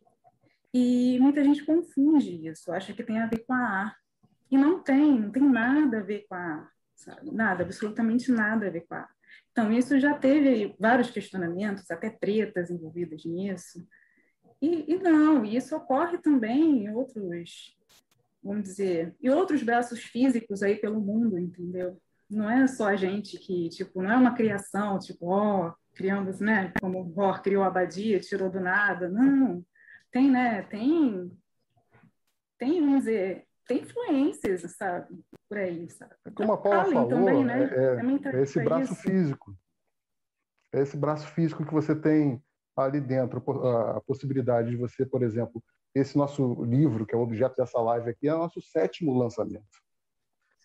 [0.73, 3.97] E muita gente confunde isso, acha que tem a ver com a A.
[4.51, 7.31] E não tem, não tem nada a ver com a A, sabe?
[7.31, 9.09] Nada, absolutamente nada a ver com a A.
[9.51, 13.87] Então, isso já teve vários questionamentos, até tretas envolvidas nisso.
[14.61, 17.77] E, e não, isso ocorre também em outros
[18.43, 21.97] vamos dizer, e outros braços físicos aí pelo mundo, entendeu?
[22.29, 26.41] Não é só a gente que, tipo, não é uma criação, tipo, ó, oh, criamos,
[26.41, 29.65] né, como o Ror criou a abadia, tirou do nada, não.
[30.11, 31.31] Tem, né, tem,
[32.59, 36.15] tem, vamos dizer, tem influências, sabe, por aí, sabe?
[36.35, 37.65] Como a Paula falou, também, né?
[37.65, 39.03] é, é, é esse braço isso.
[39.03, 39.57] físico.
[40.73, 42.43] É esse braço físico que você tem
[42.75, 43.39] ali dentro,
[43.97, 45.63] a possibilidade de você, por exemplo,
[45.95, 49.83] esse nosso livro, que é o objeto dessa live aqui, é o nosso sétimo lançamento.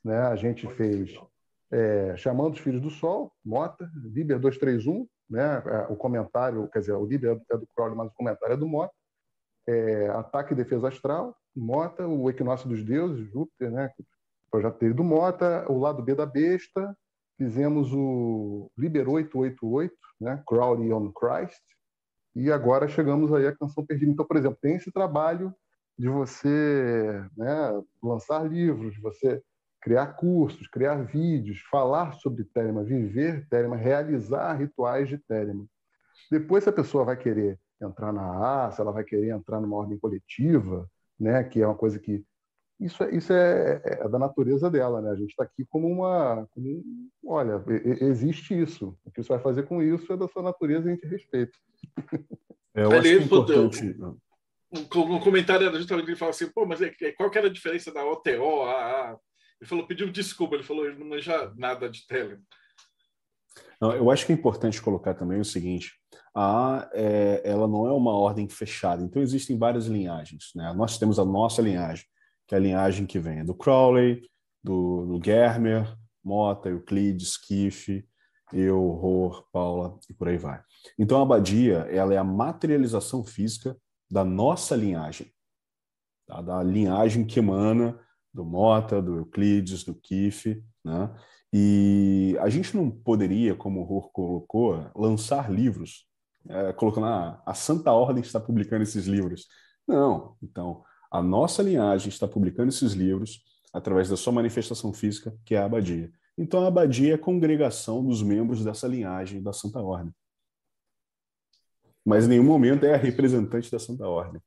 [0.03, 0.17] Né?
[0.19, 1.19] A gente fez
[1.71, 5.61] é, Chamando os Filhos do Sol, Mota, Bíblia 231, né?
[5.65, 8.67] É, o comentário, quer dizer, o Bíblia é do Crowley, mas o comentário é do
[8.67, 8.93] Mota.
[9.67, 13.91] É, Ataque e Defesa Astral, Mota, o Equinócio dos Deuses, Júpiter, né?
[13.99, 16.97] o projeto dele do Mota, o lado B da Besta,
[17.37, 20.41] fizemos o Liber 888, né?
[20.47, 21.61] Crowley on Christ,
[22.38, 24.12] e agora chegamos aí à canção perdida.
[24.12, 25.54] Então, por exemplo, tem esse trabalho
[25.97, 29.41] de você né, lançar livros, de você
[29.82, 35.65] criar cursos, criar vídeos, falar sobre Telema, viver Telema, realizar rituais de Telema.
[36.30, 39.76] Depois, se a pessoa vai querer entrar na A, se ela vai querer entrar numa
[39.76, 40.88] ordem coletiva,
[41.19, 42.23] né, que é uma coisa que
[42.79, 45.11] isso, é, isso é, é, é da natureza dela, né?
[45.11, 46.83] A gente está aqui como uma, como,
[47.25, 47.63] olha,
[48.01, 48.97] existe isso.
[49.03, 51.57] O que você vai fazer com isso é da sua natureza e a gente respeita.
[52.75, 53.97] É, eu acho que é importante.
[54.71, 56.79] Um, comentário era justamente ele falou assim, pô, mas
[57.15, 58.63] qual que era a diferença da OTO?
[58.63, 59.17] A, a...
[59.59, 62.39] Ele falou, pediu desculpa, ele falou, ele não manja nada de Telegram.
[63.79, 65.93] Não, eu acho que é importante colocar também o seguinte:
[66.33, 70.51] a A, é, ela não é uma ordem fechada, então existem várias linhagens.
[70.55, 70.71] Né?
[70.75, 72.05] Nós temos a nossa linhagem,
[72.47, 74.21] que é a linhagem que vem do Crowley,
[74.63, 78.05] do, do Germer, Mota, Euclides, Kiff,
[78.53, 80.62] eu, Ror, Paula e por aí vai.
[80.97, 83.77] Então a abadia ela é a materialização física
[84.10, 85.31] da nossa linhagem,
[86.25, 86.41] tá?
[86.41, 87.99] da linhagem que emana
[88.33, 91.13] do Mota, do Euclides, do Kiff, né?
[91.53, 96.05] E a gente não poderia, como o Ror colocou, lançar livros,
[96.47, 99.47] é, colocando ah, a Santa Ordem está publicando esses livros.
[99.88, 100.36] Não.
[100.43, 103.43] Então, a nossa linhagem está publicando esses livros
[103.73, 106.11] através da sua manifestação física, que é a abadia.
[106.37, 110.13] Então, a abadia é a congregação dos membros dessa linhagem da Santa Ordem.
[112.05, 114.41] Mas em nenhum momento é a representante da Santa Ordem.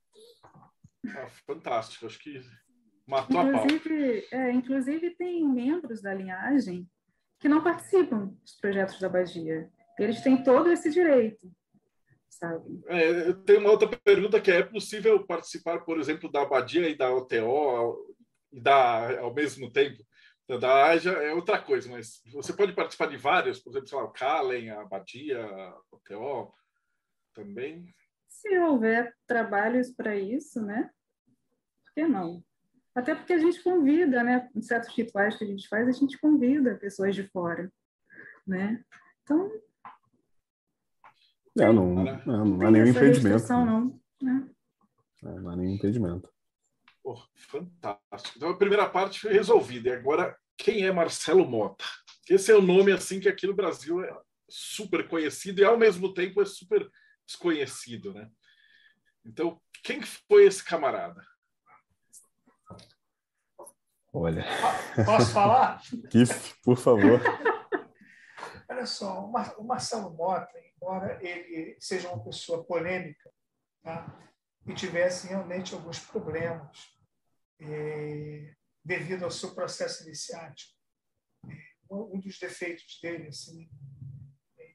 [1.07, 2.43] Ah, fantástico, acho que
[3.07, 4.41] matou inclusive, a pau.
[4.41, 6.89] É, inclusive, tem membros da linhagem
[7.39, 9.71] que não participam dos projetos da abadia.
[9.99, 11.51] Eles têm todo esse direito
[12.41, 12.83] sabe?
[12.89, 16.97] É, tem uma outra pergunta que é, é possível participar, por exemplo, da Abadia e
[16.97, 18.17] da OTO
[18.51, 20.03] e da ao mesmo tempo?
[20.59, 24.05] Da AJA é outra coisa, mas você pode participar de várias, por exemplo, sei lá,
[24.05, 26.53] o Kalen, a Abadia, a OTO
[27.33, 27.95] também?
[28.29, 30.91] Se houver trabalhos para isso, né?
[31.85, 32.43] Por que não?
[32.95, 34.51] Até porque a gente convida, né?
[34.55, 37.73] Em certos rituais que a gente faz, a gente convida pessoas de fora,
[38.45, 38.85] né?
[39.23, 39.53] Então,
[41.59, 43.49] é, não, não, não há nenhum impedimento.
[43.49, 44.49] Não, né?
[45.25, 46.31] é, não há nenhum impedimento.
[47.05, 48.37] Oh, fantástico.
[48.37, 49.89] Então a primeira parte foi resolvida.
[49.89, 51.85] E agora quem é Marcelo Mota?
[52.29, 54.17] Esse é o nome assim que aqui no Brasil é
[54.49, 56.89] super conhecido e ao mesmo tempo é super
[57.27, 58.31] desconhecido, né?
[59.25, 61.25] Então, quem foi esse camarada?
[64.13, 64.45] Olha.
[65.05, 65.81] Posso falar?
[66.11, 67.21] Kiff, por favor.
[68.69, 73.31] Olha só, o Marcelo Mota, embora ele seja uma pessoa polêmica,
[73.83, 74.19] tá?
[74.67, 76.97] e tivesse realmente alguns problemas
[77.61, 80.75] é, devido ao seu processo iniciático,
[81.47, 81.57] é,
[81.91, 83.69] um dos defeitos dele, assim,
[84.59, 84.75] é,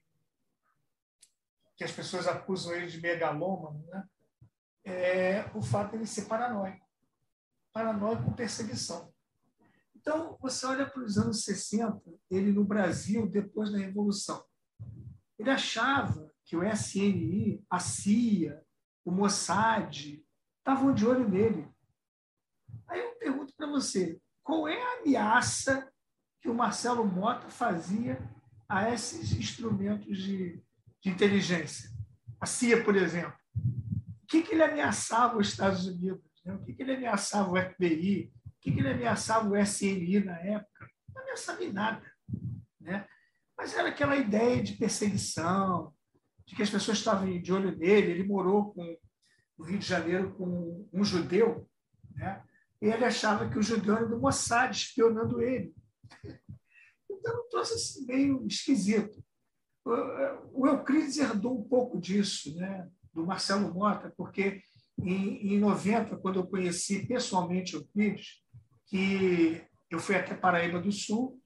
[1.76, 4.08] que as pessoas acusam ele de megalômano, né?
[4.84, 6.86] é o fato de ele ser paranoico.
[7.72, 9.12] Paranoico com perseguição.
[9.96, 14.46] Então, você olha para os anos 60, ele no Brasil, depois da Revolução.
[15.38, 18.62] Ele achava que o SNI, a CIA,
[19.04, 20.22] o Mossad
[20.58, 21.68] estavam de olho nele.
[22.88, 25.92] Aí eu pergunto para você, qual é a ameaça
[26.40, 28.18] que o Marcelo Mota fazia
[28.68, 30.62] a esses instrumentos de,
[31.00, 31.90] de inteligência?
[32.40, 33.36] A CIA, por exemplo.
[34.22, 36.24] O que, que ele ameaçava os Estados Unidos?
[36.44, 36.54] Né?
[36.54, 38.32] O que, que ele ameaçava o FBI?
[38.66, 40.90] que, que ele ameaçava o SNI na época?
[41.14, 42.12] Não ameaçava em nada.
[42.80, 43.06] Né?
[43.56, 45.92] Mas era aquela ideia de perseguição,
[46.46, 48.12] de que as pessoas estavam de olho nele.
[48.12, 48.98] Ele morou com,
[49.58, 51.68] no Rio de Janeiro com um judeu,
[52.14, 52.42] né?
[52.80, 55.74] e ele achava que o judeu era do Mossad, espionando ele.
[57.10, 59.24] Então, um troço assim, meio esquisito.
[60.52, 62.88] O Euclides herdou um pouco disso, né?
[63.12, 64.60] do Marcelo Mota, porque
[64.98, 68.42] em, em 90, quando eu conheci pessoalmente o Euclides,
[68.86, 71.40] que eu fui até Paraíba do Sul.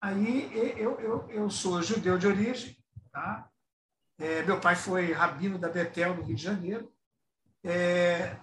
[0.00, 2.76] Aí eu, eu, eu sou judeu de origem,
[3.10, 3.50] tá?
[4.18, 6.92] É, meu pai foi rabino da Betel, no Rio de Janeiro.
[7.64, 8.38] É,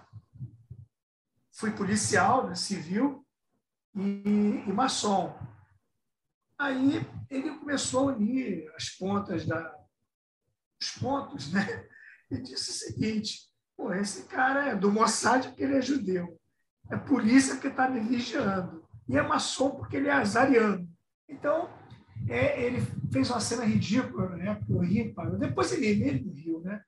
[1.52, 3.26] fui policial, né, civil
[3.94, 5.38] e, e maçom.
[6.58, 9.74] Aí ele começou a unir as pontas da,
[10.80, 11.62] os pontos, né?
[12.28, 16.36] E disse o seguinte: Pô, esse cara é do Mossad porque ele é judeu
[16.90, 18.84] é polícia que está me vigiando.
[19.08, 20.85] E é maçom porque ele é azariano.
[21.28, 21.68] Então,
[22.28, 22.80] é, ele
[23.12, 24.60] fez uma cena ridícula, né?
[24.68, 26.82] Eu ri, depois ele mesmo riu, né?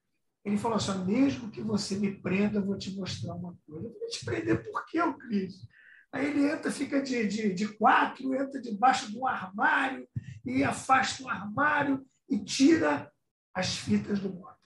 [0.45, 3.89] Ele falou assim: mesmo que você me prenda, eu vou te mostrar uma coisa.
[3.89, 5.67] Eu vou te prender por quê, Euclides?
[6.13, 10.09] Aí ele entra, fica de, de, de quatro, entra debaixo de um armário
[10.45, 13.13] e afasta o armário e tira
[13.55, 14.57] as fitas do moto.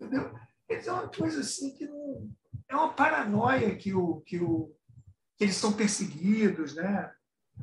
[0.00, 0.32] Entendeu?
[0.68, 2.30] Então, é uma coisa assim que não,
[2.68, 4.72] é uma paranoia que, o, que, o,
[5.36, 6.76] que eles são perseguidos.
[6.76, 7.12] Né?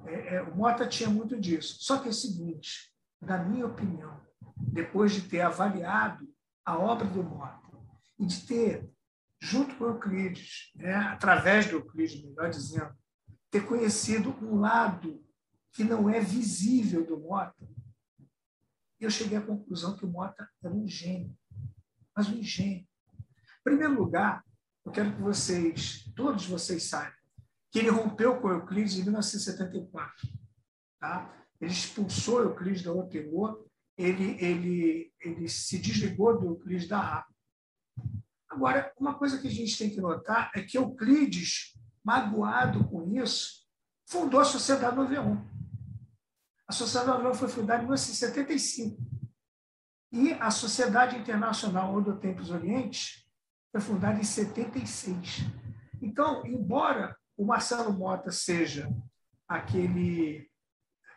[0.05, 1.77] É, é, o Mota tinha muito disso.
[1.79, 4.21] Só que é o seguinte, na minha opinião,
[4.55, 6.27] depois de ter avaliado
[6.65, 7.67] a obra do Mota
[8.19, 8.89] e de ter,
[9.41, 12.95] junto com Euclides, né, através do Euclides, melhor dizendo,
[13.49, 15.23] ter conhecido um lado
[15.71, 17.67] que não é visível do Mota,
[18.99, 21.37] eu cheguei à conclusão que o Mota era um gênio,
[22.15, 22.87] mas um gênio.
[23.13, 24.43] Em primeiro lugar,
[24.83, 27.16] eu quero que vocês, todos vocês saibam,
[27.71, 30.27] que ele rompeu com Euclides em 1974.
[30.99, 31.33] Tá?
[31.59, 37.27] Ele expulsou Euclides da OTO, ele, ele, ele se desligou do Euclides da RAP.
[38.49, 43.65] Agora, uma coisa que a gente tem que notar é que Euclides, magoado com isso,
[44.05, 45.45] fundou a Sociedade 91.
[46.67, 48.97] A Sociedade 91 foi fundada em 1975.
[50.11, 53.27] E a Sociedade Internacional Odotempos Orientes
[53.71, 55.41] foi fundada em 76.
[56.01, 58.91] Então, embora o Marcelo Mota seja
[59.47, 60.49] aquele,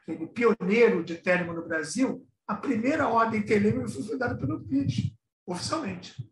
[0.03, 6.31] aquele pioneiro de Telema no Brasil, a primeira ordem Telema foi fundada pelo PID, oficialmente.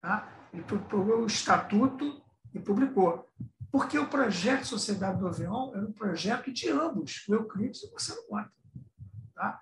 [0.00, 0.48] Tá?
[0.52, 3.28] Ele propôs o estatuto e publicou.
[3.70, 7.90] Porque o projeto Sociedade do Avião era um projeto de ambos, o Euclides e o
[7.90, 8.52] Marcelo Mota.
[9.34, 9.60] Tá?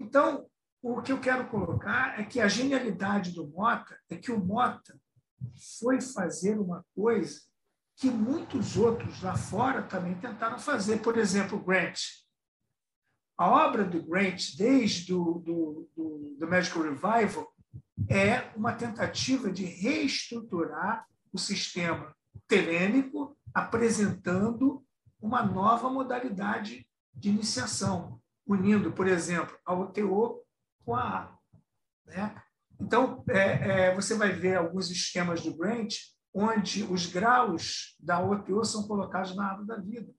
[0.00, 0.46] Então,
[0.82, 4.98] o que eu quero colocar é que a genialidade do Mota é que o Mota
[5.78, 7.40] foi fazer uma coisa
[7.96, 10.98] que muitos outros lá fora também tentaram fazer.
[10.98, 12.00] Por exemplo, Grant.
[13.36, 17.52] A obra do Grant, desde o do, do, do Magical Revival,
[18.08, 22.14] é uma tentativa de reestruturar o sistema
[22.46, 24.84] telêmico, apresentando
[25.20, 30.42] uma nova modalidade de iniciação, unindo, por exemplo, a OTO
[30.84, 31.38] com a A.
[32.06, 32.42] Né?
[32.80, 35.94] Então, é, é, você vai ver alguns esquemas do Grant
[36.34, 40.12] onde os graus da OTO são colocados na árvore da vida,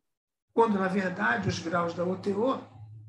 [0.54, 2.64] quando, na verdade, os graus da OTO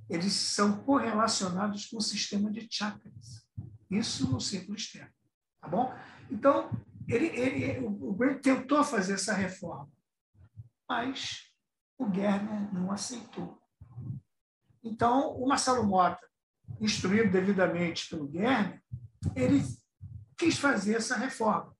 [0.09, 3.47] eles são correlacionados com o sistema de chakras.
[3.91, 5.13] Isso no círculo externo.
[5.61, 5.93] Tá bom?
[6.31, 6.71] Então,
[7.09, 9.91] ele, ele, o Grant tentou fazer essa reforma,
[10.89, 11.53] mas
[11.99, 13.61] o Guerner não aceitou.
[14.83, 16.25] Então, o Marcelo Mota,
[16.81, 18.83] instruído devidamente pelo Guerner,
[19.35, 19.63] ele
[20.37, 21.76] quis fazer essa reforma.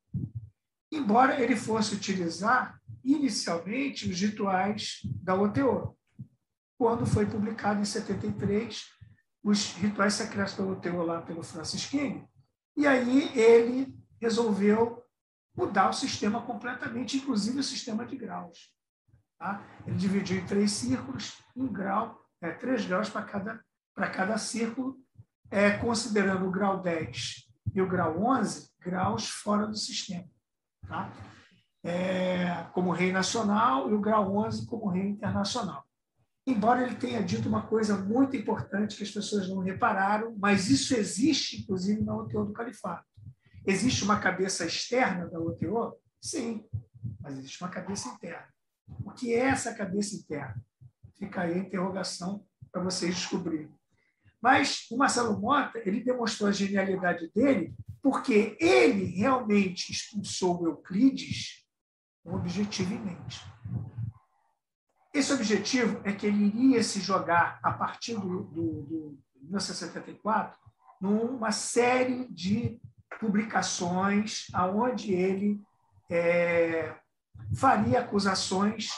[0.97, 5.95] Embora ele fosse utilizar inicialmente os rituais da OTO.
[6.79, 8.83] Quando foi publicado em 73
[9.45, 12.27] os rituais secretos da OTO lá pelo Francis King,
[12.77, 15.05] e aí ele resolveu
[15.55, 18.75] mudar o sistema completamente, inclusive o sistema de graus.
[19.39, 19.63] Tá?
[19.87, 24.99] Ele dividiu em três círculos, um grau, é, três graus para cada, para cada círculo,
[25.51, 30.27] é, considerando o grau 10 e o grau 11 graus fora do sistema.
[30.87, 31.13] Tá?
[31.85, 35.85] É, como rei nacional e o grau 11 como rei internacional.
[36.47, 40.95] Embora ele tenha dito uma coisa muito importante que as pessoas não repararam, mas isso
[40.95, 43.05] existe, inclusive, na OTO do Califato.
[43.67, 45.97] Existe uma cabeça externa da OTO?
[46.21, 46.65] Sim,
[47.21, 48.47] mas existe uma cabeça interna.
[49.05, 50.55] O que é essa cabeça interna?
[51.19, 53.75] Fica aí a interrogação para vocês descobrirem.
[54.47, 61.67] Mas o Marcelo Mota ele demonstrou a genialidade dele porque ele realmente expulsou o Euclides
[62.25, 63.45] um objetivo em mente.
[65.13, 70.57] Esse objetivo é que ele iria se jogar, a partir do 1974,
[71.01, 72.81] numa série de
[73.19, 75.61] publicações aonde ele
[76.09, 76.95] é,
[77.53, 78.91] faria acusações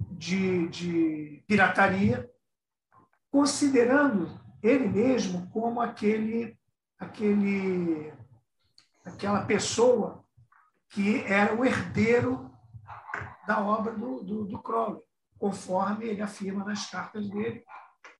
[0.00, 2.26] de, de pirataria,
[3.30, 6.58] considerando ele mesmo como aquele,
[6.98, 8.10] aquele,
[9.04, 10.24] aquela pessoa
[10.88, 12.50] que era o herdeiro
[13.46, 15.02] da obra do, do, do Crowley,
[15.38, 17.62] conforme ele afirma nas cartas dele.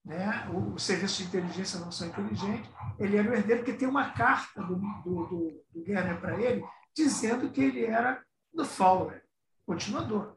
[0.05, 0.47] Né?
[0.53, 2.71] O, o serviço de inteligência não são inteligentes.
[2.99, 6.63] Ele era o herdeiro, porque tem uma carta do, do, do, do para ele
[6.95, 8.23] dizendo que ele era
[8.53, 9.25] do follower,
[9.65, 10.37] continuador.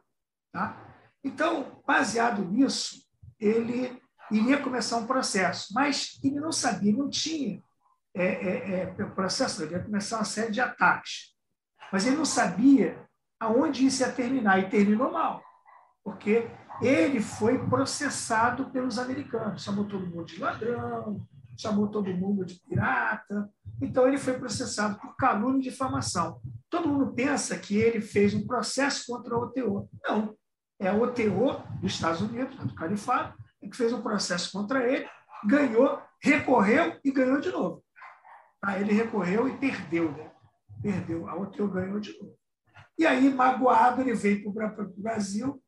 [0.53, 0.77] Tá?
[1.21, 3.05] Então, baseado nisso,
[3.37, 4.01] ele
[4.32, 7.61] iria começar um processo, mas ele não sabia, não tinha
[8.13, 11.34] é, é, é, processo, ele ia começar uma série de ataques,
[11.91, 13.05] mas ele não sabia
[13.39, 15.43] aonde isso ia terminar, e terminou mal,
[16.03, 16.47] porque
[16.82, 21.21] ele foi processado pelos americanos, chamou todo mundo de ladrão,
[21.57, 23.49] chamou todo mundo de pirata,
[23.82, 26.39] então ele foi processado por calúnia e difamação.
[26.69, 29.89] Todo mundo pensa que ele fez um processo contra a OTO.
[30.03, 30.36] Não,
[30.80, 35.07] é a OTO dos Estados Unidos, do Califado, que fez um processo contra ele,
[35.45, 37.83] ganhou, recorreu e ganhou de novo.
[38.61, 40.31] Aí ele recorreu e perdeu, né?
[40.81, 41.27] Perdeu.
[41.27, 42.37] A OTO ganhou de novo.
[42.97, 45.63] E aí, magoado, ele veio para o Brasil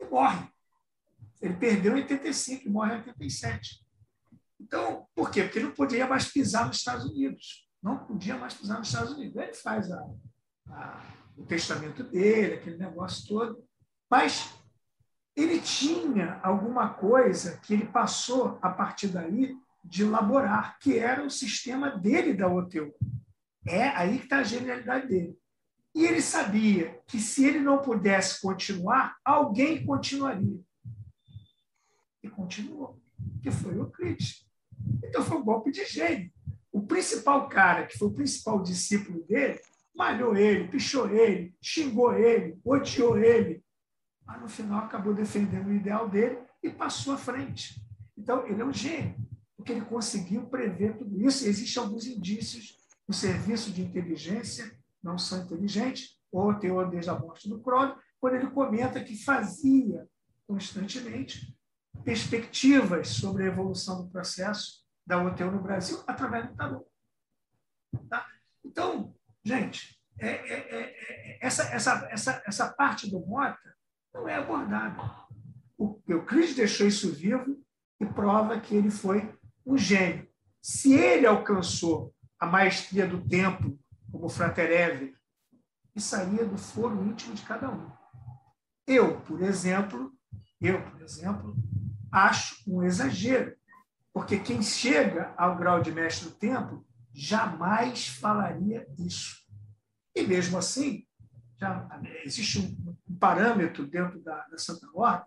[0.00, 0.48] e morre.
[1.40, 3.84] Ele perdeu em 85 e morre em 87.
[4.58, 5.42] Então, por quê?
[5.42, 7.68] Porque ele não podia mais pisar nos Estados Unidos.
[7.82, 9.36] Não podia mais pisar nos Estados Unidos.
[9.36, 10.10] Aí ele faz a,
[10.70, 11.02] a,
[11.36, 13.62] o testamento dele, aquele negócio todo.
[14.10, 14.54] Mas
[15.36, 21.30] ele tinha alguma coisa que ele passou, a partir daí, de elaborar, que era o
[21.30, 22.94] sistema dele da OTU.
[23.66, 25.38] É aí que está a genialidade dele.
[25.94, 30.60] E ele sabia que se ele não pudesse continuar, alguém continuaria.
[32.22, 33.00] E continuou,
[33.42, 34.46] que foi o Euclides.
[35.04, 36.32] Então foi um golpe de gênio.
[36.72, 39.60] O principal cara, que foi o principal discípulo dele,
[39.94, 43.63] malhou ele, pichou ele, xingou ele, odiou ele,
[44.26, 47.80] mas no final acabou defendendo o ideal dele e passou à frente.
[48.16, 49.16] Então, ele é um gênio,
[49.56, 51.46] porque ele conseguiu prever tudo isso.
[51.46, 54.70] Existem alguns indícios no serviço de inteligência,
[55.02, 60.08] não são inteligentes, ou teor desde a morte do Crowley, quando ele comenta que fazia
[60.46, 61.54] constantemente
[62.02, 66.86] perspectivas sobre a evolução do processo da OTU no Brasil através do tarô.
[68.08, 68.26] Tá?
[68.64, 69.14] Então,
[69.44, 73.73] gente, é, é, é, é essa, essa, essa, essa parte do Mota
[74.14, 75.02] não é abordado.
[75.76, 77.60] O Euclides deixou isso vivo
[78.00, 79.36] e prova que ele foi
[79.66, 80.28] um gênio.
[80.62, 83.78] Se ele alcançou a maestria do tempo,
[84.10, 85.14] como Fratereve,
[86.14, 87.90] aí é do foro íntimo de cada um.
[88.86, 90.12] Eu, por exemplo,
[90.60, 91.56] eu, por exemplo,
[92.10, 93.56] acho um exagero,
[94.12, 99.44] porque quem chega ao grau de mestre do tempo jamais falaria isso.
[100.14, 101.06] E mesmo assim,
[101.58, 101.88] já
[102.24, 105.26] existe um, um parâmetro dentro da, da Santa Ordem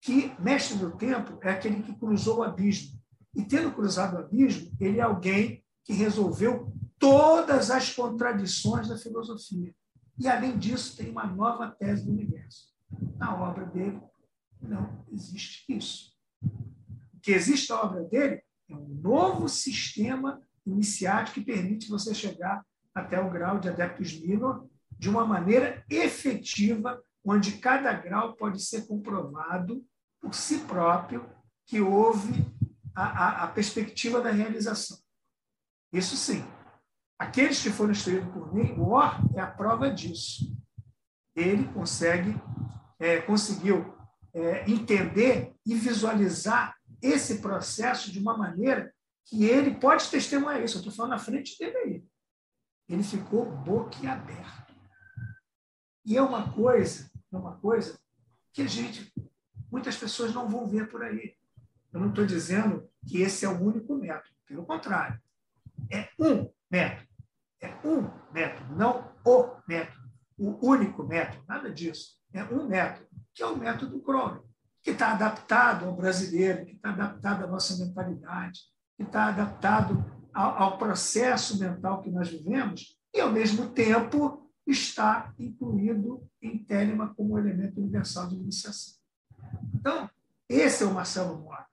[0.00, 2.98] que mestre do tempo é aquele que cruzou o abismo.
[3.34, 9.74] E tendo cruzado o abismo, ele é alguém que resolveu todas as contradições da filosofia.
[10.18, 12.68] E, além disso, tem uma nova tese do universo.
[13.16, 14.00] Na obra dele,
[14.60, 16.12] não existe isso.
[16.42, 22.64] O que existe na obra dele é um novo sistema iniciático que permite você chegar
[22.94, 24.66] até o grau de Adeptus Minor
[24.98, 27.00] de uma maneira efetiva,
[27.30, 29.84] onde cada grau pode ser comprovado
[30.20, 31.28] por si próprio
[31.66, 32.46] que houve
[32.94, 34.98] a, a, a perspectiva da realização.
[35.92, 36.42] Isso sim.
[37.18, 40.56] Aqueles que foram instruídos por mim, o Or é a prova disso.
[41.36, 42.34] Ele consegue,
[42.98, 43.94] é, conseguiu
[44.32, 48.92] é, entender e visualizar esse processo de uma maneira
[49.26, 50.76] que ele pode testemunhar isso.
[50.76, 52.04] Eu estou falando na frente dele aí.
[52.88, 54.74] Ele ficou boquiaberto.
[56.08, 57.98] E é uma coisa, é uma coisa
[58.52, 59.12] que a gente,
[59.70, 61.34] muitas pessoas não vão ver por aí.
[61.92, 65.20] Eu não estou dizendo que esse é o único método, pelo contrário.
[65.90, 67.08] É um método.
[67.60, 70.08] É um método, não o método,
[70.38, 72.16] o único método, nada disso.
[72.32, 74.42] É um método, que é o método Crowley,
[74.82, 78.60] que está adaptado ao brasileiro, que está adaptado à nossa mentalidade,
[78.96, 85.32] que está adaptado ao, ao processo mental que nós vivemos e, ao mesmo tempo, está
[85.38, 88.94] incluído em Telema como elemento universal de iniciação.
[89.74, 90.10] Então,
[90.48, 91.68] esse é o Marcelo Mota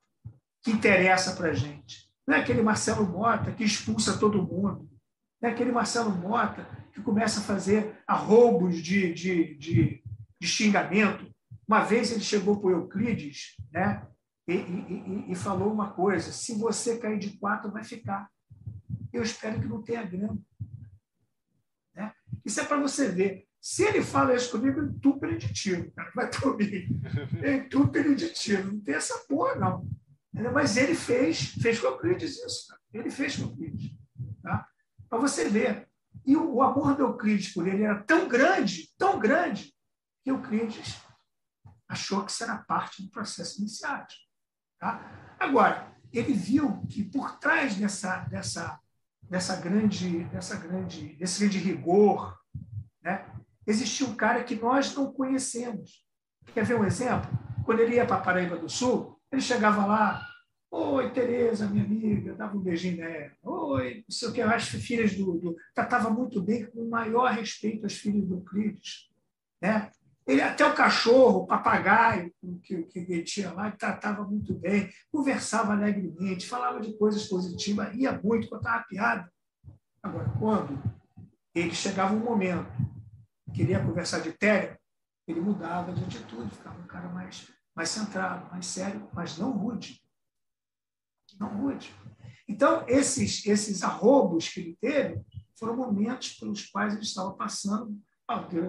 [0.66, 2.10] que interessa para a gente.
[2.28, 4.90] Não é aquele Marcelo Mota que expulsa todo mundo.
[5.40, 10.04] Não é aquele Marcelo Mota que começa a fazer arroubos de, de, de,
[10.42, 11.32] de xingamento.
[11.68, 14.08] Uma vez ele chegou para o Euclides né,
[14.48, 18.28] e, e, e, falou uma coisa: se você cair de quatro, vai ficar.
[19.14, 20.40] Eu espero que não tenha grama.
[22.46, 23.48] Isso é para você ver.
[23.60, 25.92] Se ele fala isso comigo, eu entupo ele de tiro.
[26.14, 27.02] Vai por mim.
[27.42, 28.72] Eu entupo ele de tiro.
[28.72, 29.90] Não tem essa porra, não.
[30.54, 32.76] Mas ele fez, fez com Euclides isso.
[32.94, 33.92] Ele fez com Euclides.
[34.44, 34.68] Tá?
[35.10, 35.90] Para você ver.
[36.26, 39.74] E o, amor do Euclides por ele era tão grande, tão grande,
[40.24, 40.96] que Euclides
[41.88, 44.22] achou que isso era parte do processo iniciático.
[44.80, 45.36] Tá?
[45.40, 48.80] Agora, ele viu que por trás dessa, dessa,
[49.30, 52.38] dessa grande, dessa grande, desse grande rigor,
[53.04, 53.26] né,
[53.66, 56.04] existia um cara que nós não conhecemos.
[56.54, 57.30] Quer ver um exemplo?
[57.66, 60.22] Quando ele ia para Paraíba do Sul, ele chegava lá,
[60.78, 63.32] Oi, Tereza, minha amiga, dava um beijinho nela.
[63.44, 65.56] Oi, não sei o que, as filhas do, do.
[65.74, 69.10] Tratava muito bem, com o maior respeito às filhas do Euclides.
[69.62, 69.90] Né?
[70.28, 74.90] Ele, até o cachorro, o papagaio que, que ele tinha lá, ele tratava muito bem,
[75.12, 79.32] conversava alegremente, falava de coisas positivas, ria muito, contava piada.
[80.02, 80.82] Agora, quando
[81.54, 82.72] ele chegava um momento,
[83.54, 84.80] queria conversar de técnica,
[85.28, 90.04] ele mudava de atitude, ficava um cara mais, mais centrado, mais sério, mas não rude
[91.40, 91.94] não mude.
[92.48, 95.22] Então, esses, esses arrobos que ele teve
[95.58, 98.00] foram momentos pelos quais ele estava passando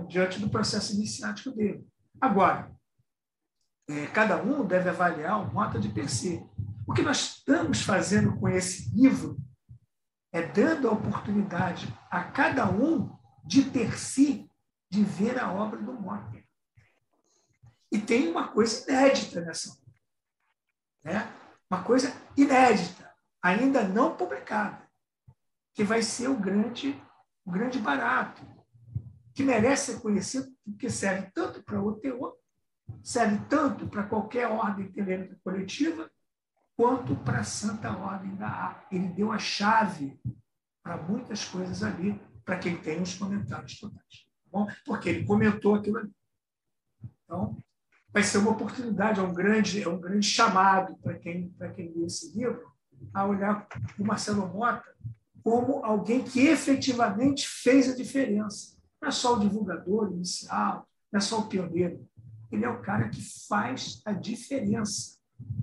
[0.09, 1.87] diante do processo iniciático dele.
[2.21, 2.71] Agora,
[3.89, 6.45] é, cada um deve avaliar o nota de PC.
[6.87, 9.39] O que nós estamos fazendo com esse livro
[10.33, 14.51] é dando a oportunidade a cada um de ter si
[14.91, 16.43] de ver a obra do Mota.
[17.91, 19.87] E tem uma coisa inédita nessa obra.
[21.05, 21.33] Né?
[21.71, 24.83] uma coisa inédita, ainda não publicada,
[25.75, 27.01] que vai ser o grande,
[27.45, 28.43] o grande barato,
[29.37, 32.39] que merece ser conhecido porque serve tanto para o OTO,
[33.03, 36.11] serve tanto para qualquer ordem telêmica coletiva,
[36.75, 38.87] quanto para a Santa Ordem da A.
[38.91, 40.19] Ele deu a chave
[40.83, 44.25] para muitas coisas ali, para quem tem os comentários totais.
[44.25, 44.67] Tá bom?
[44.87, 46.13] Porque ele comentou aquilo ali.
[47.25, 47.63] Então,
[48.11, 51.93] vai ser uma oportunidade, é um grande, é um grande chamado para quem, para quem
[51.95, 52.73] lê esse livro,
[53.13, 53.69] a olhar
[53.99, 54.97] o Marcelo Mota
[55.43, 58.76] como alguém que efetivamente fez a diferença.
[59.01, 62.07] Não é só o divulgador inicial, não é só o pioneiro.
[62.51, 65.17] Ele é o cara que faz a diferença.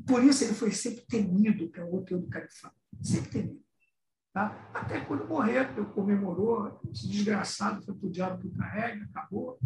[0.06, 2.76] Por isso ele foi sempre temido pelo outro do Califado.
[3.02, 3.64] Sempre temido.
[4.34, 4.70] Tá?
[4.74, 9.60] Até quando morreu, comemorou, esse desgraçado foi para o diabo do carrega, acabou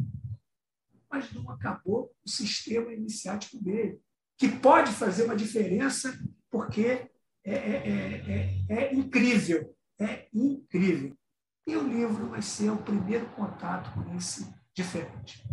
[1.10, 4.00] mas não acabou o sistema iniciático dele,
[4.38, 6.18] que pode fazer uma diferença
[6.52, 7.10] porque
[7.44, 7.88] é, é,
[8.30, 11.17] é, é, incrível, é incrível.
[11.68, 15.44] E o livro vai ser o primeiro contato com esse diferente.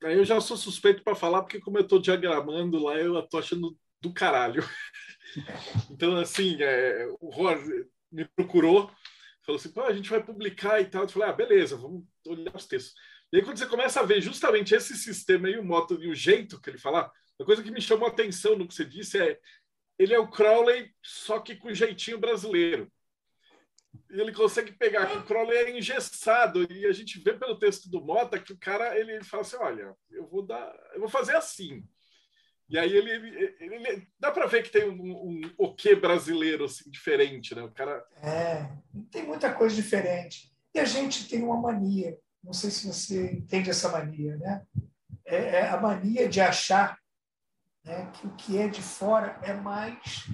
[0.00, 3.76] Eu já sou suspeito para falar, porque como eu estou diagramando lá, eu estou achando
[4.00, 4.62] do caralho.
[5.88, 8.90] Então, assim, é, o Rosa me procurou,
[9.46, 11.02] falou assim, Pô, a gente vai publicar e tal.
[11.02, 12.96] Eu falei, ah, beleza, vamos olhar os textos.
[13.32, 16.14] E aí, quando você começa a ver justamente esse sistema e o moto e o
[16.16, 19.20] jeito que ele fala, a coisa que me chamou a atenção no que você disse
[19.20, 19.38] é
[19.96, 22.90] ele é o Crowley, só que com jeitinho brasileiro.
[24.10, 27.88] E ele consegue pegar que o Crowley é engessado e a gente vê pelo texto
[27.88, 31.36] do Mota que o cara ele fala assim, olha, eu vou dar, eu vou fazer
[31.36, 31.84] assim.
[32.68, 36.64] E aí ele, ele, ele dá para ver que tem um, um o que brasileiro
[36.64, 37.62] assim diferente, né?
[37.62, 38.70] O cara é,
[39.10, 40.52] tem muita coisa diferente.
[40.72, 44.66] E a gente tem uma mania não sei se você entende essa mania, né?
[45.24, 46.98] É, é a mania de achar
[47.84, 50.28] né, que o que é de fora é mais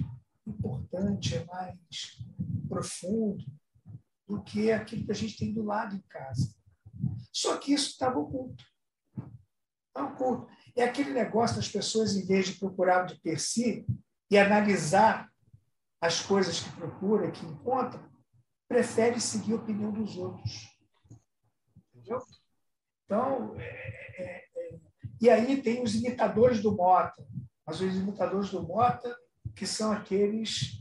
[0.45, 2.17] importante, é mais
[2.67, 3.43] profundo
[4.27, 6.53] do que aquilo que a gente tem do lado em casa.
[7.31, 8.63] Só que isso estava oculto.
[9.87, 10.47] Estava oculto.
[10.75, 13.85] É aquele negócio das pessoas, em vez de procurar de per si
[14.29, 15.31] e analisar
[16.01, 17.99] as coisas que procura, que encontra,
[18.67, 20.67] prefere seguir a opinião dos outros.
[21.93, 22.21] Entendeu?
[23.05, 24.79] Então, é, é, é,
[25.21, 27.25] e aí tem os imitadores do Mota.
[27.65, 29.17] Mas os imitadores do Mota,
[29.55, 30.79] que são aqueles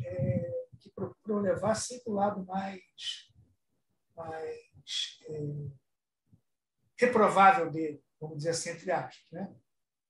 [0.96, 2.82] que procuram levar sempre o lado mais,
[4.16, 5.68] mais é,
[6.98, 9.54] reprovável dele, vamos dizer assim, entre aspas, né?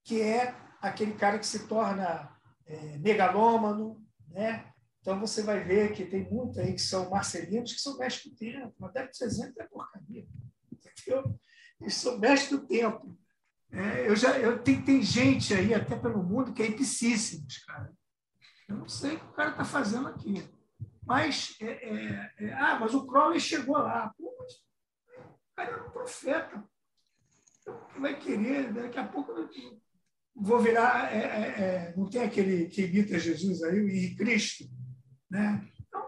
[0.05, 2.33] que é aquele cara que se torna
[2.65, 4.73] é, megalômano, né?
[5.01, 8.39] Então você vai ver que tem muito aí que são marcelinos que são mestres do
[8.39, 8.87] tempo.
[8.87, 10.27] Até que exemplo é porcaria.
[10.73, 11.39] Entendeu?
[11.81, 13.17] Eles são mestres do tempo.
[13.71, 17.93] É, eu já, eu, tem, tem gente aí, até pelo mundo, que é ipicíssimos, cara.
[18.69, 20.49] Eu não sei o que o cara está fazendo aqui.
[21.07, 24.13] Mas, é, é, é, ah, mas o Crowley chegou lá.
[24.19, 26.65] Pô, mas o cara era um profeta.
[27.61, 29.33] Então, vai querer, daqui a pouco
[30.35, 31.15] vou virar.
[31.15, 34.65] É, é, é, não tem aquele que imita Jesus aí, o Henrique Cristo?
[35.31, 35.67] Né?
[35.81, 36.03] Então,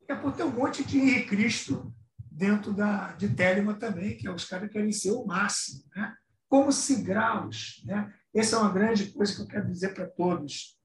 [0.00, 1.92] daqui a pouco tem um monte de Henrique Cristo
[2.30, 5.82] dentro da, de Telema também, que é os caras que querem ser o máximo.
[5.94, 6.14] Né?
[6.48, 7.82] Como se graus.
[7.84, 8.12] Né?
[8.32, 10.79] Essa é uma grande coisa que eu quero dizer para todos.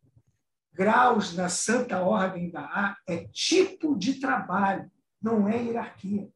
[0.75, 6.29] Graus na Santa Ordem da A é tipo de trabalho, não é hierarquia.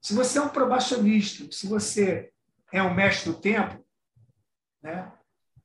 [0.00, 2.32] Se você é um probacionista, se você
[2.72, 3.84] é um mestre do tempo,
[4.80, 5.12] né?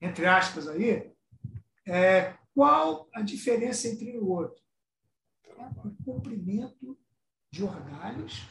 [0.02, 1.14] entre aspas aí,
[1.86, 4.64] é, qual a diferença entre o outro?
[5.44, 5.54] É
[5.88, 6.98] o cumprimento
[7.52, 8.42] de orgalhos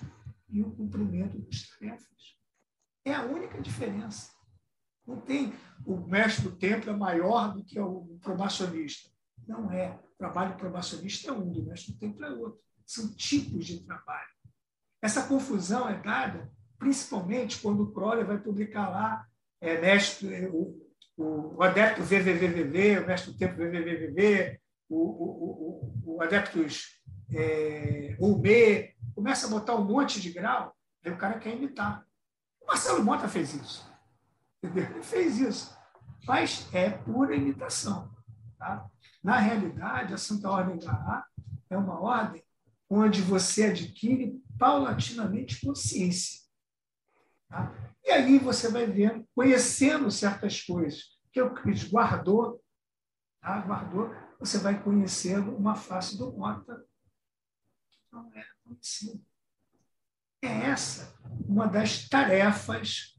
[0.49, 2.39] e o cumprimento das tarefas.
[3.05, 4.34] É a única diferença.
[5.07, 5.53] Não tem
[5.85, 9.11] o mestre do templo é maior do que o probacionista.
[9.47, 9.91] Não é.
[10.15, 12.61] O trabalho probacionista é um, o mestre do templo é outro.
[12.87, 14.29] São tipos de trabalho.
[15.03, 19.27] Essa confusão é dada principalmente quando o Crowley vai publicar lá
[19.61, 20.79] é, mestre, o,
[21.17, 27.01] o, o adepto VVVVV, o mestre do tempo VVVVV, o, o, o, o adeptus
[27.33, 28.17] é,
[29.15, 32.05] começa a botar um monte de grau, aí o cara quer imitar.
[32.61, 33.94] O Marcelo Mota fez isso.
[34.67, 35.77] Ele fez isso.
[36.27, 38.13] Mas é pura imitação.
[38.59, 38.89] Tá?
[39.23, 41.27] Na realidade, a Santa Ordem da A
[41.71, 42.43] é uma ordem
[42.89, 46.43] onde você adquire paulatinamente consciência.
[47.49, 47.73] Tá?
[48.05, 52.63] E aí você vai vendo, conhecendo certas coisas que o Cris guardou,
[53.41, 53.61] tá?
[53.61, 56.85] guardou, você vai conhecendo uma face do Mota
[58.15, 59.21] não era conhecida.
[60.41, 63.19] É essa uma das tarefas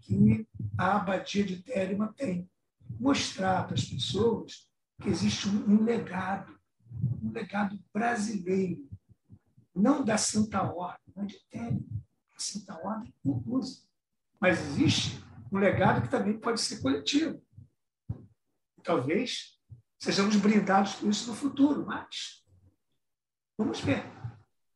[0.00, 0.48] que
[0.80, 2.50] a abadia de Telema tem.
[2.98, 4.66] Mostrar para as pessoas
[5.02, 6.58] que existe um, legado,
[7.22, 8.88] um legado brasileiro,
[9.74, 11.84] não da Santa Ordem, mas de Telema.
[12.34, 13.82] A Santa Ordem usa.
[14.40, 15.22] Mas existe
[15.52, 17.44] um legado que também pode ser coletivo.
[18.82, 19.60] Talvez
[19.98, 22.42] sejamos brindados com isso no futuro, mas
[23.58, 24.02] vamos ver.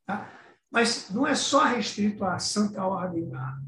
[0.05, 0.31] Tá?
[0.69, 3.59] Mas não é só restrito à Santa Ordem da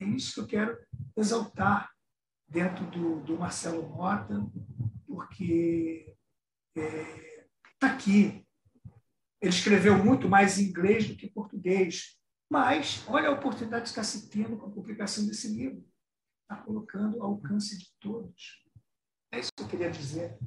[0.00, 0.85] É isso que eu quero
[1.16, 1.90] exaltar
[2.48, 4.46] dentro do, do Marcelo Mota,
[5.06, 6.16] porque
[6.76, 7.46] está é,
[7.78, 8.46] tá aqui.
[9.40, 12.16] Ele escreveu muito mais em inglês do que em português.
[12.48, 15.84] Mas olha a oportunidade que está se tendo com a publicação desse livro.
[16.42, 18.64] Está colocando ao alcance de todos.
[19.32, 20.38] É isso que eu queria dizer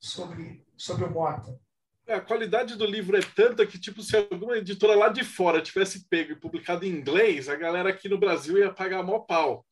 [0.00, 1.60] sobre, sobre o Mota.
[2.06, 5.62] É, a qualidade do livro é tanta que, tipo, se alguma editora lá de fora
[5.62, 9.64] tivesse pego e publicado em inglês, a galera aqui no Brasil ia pagar mó pau.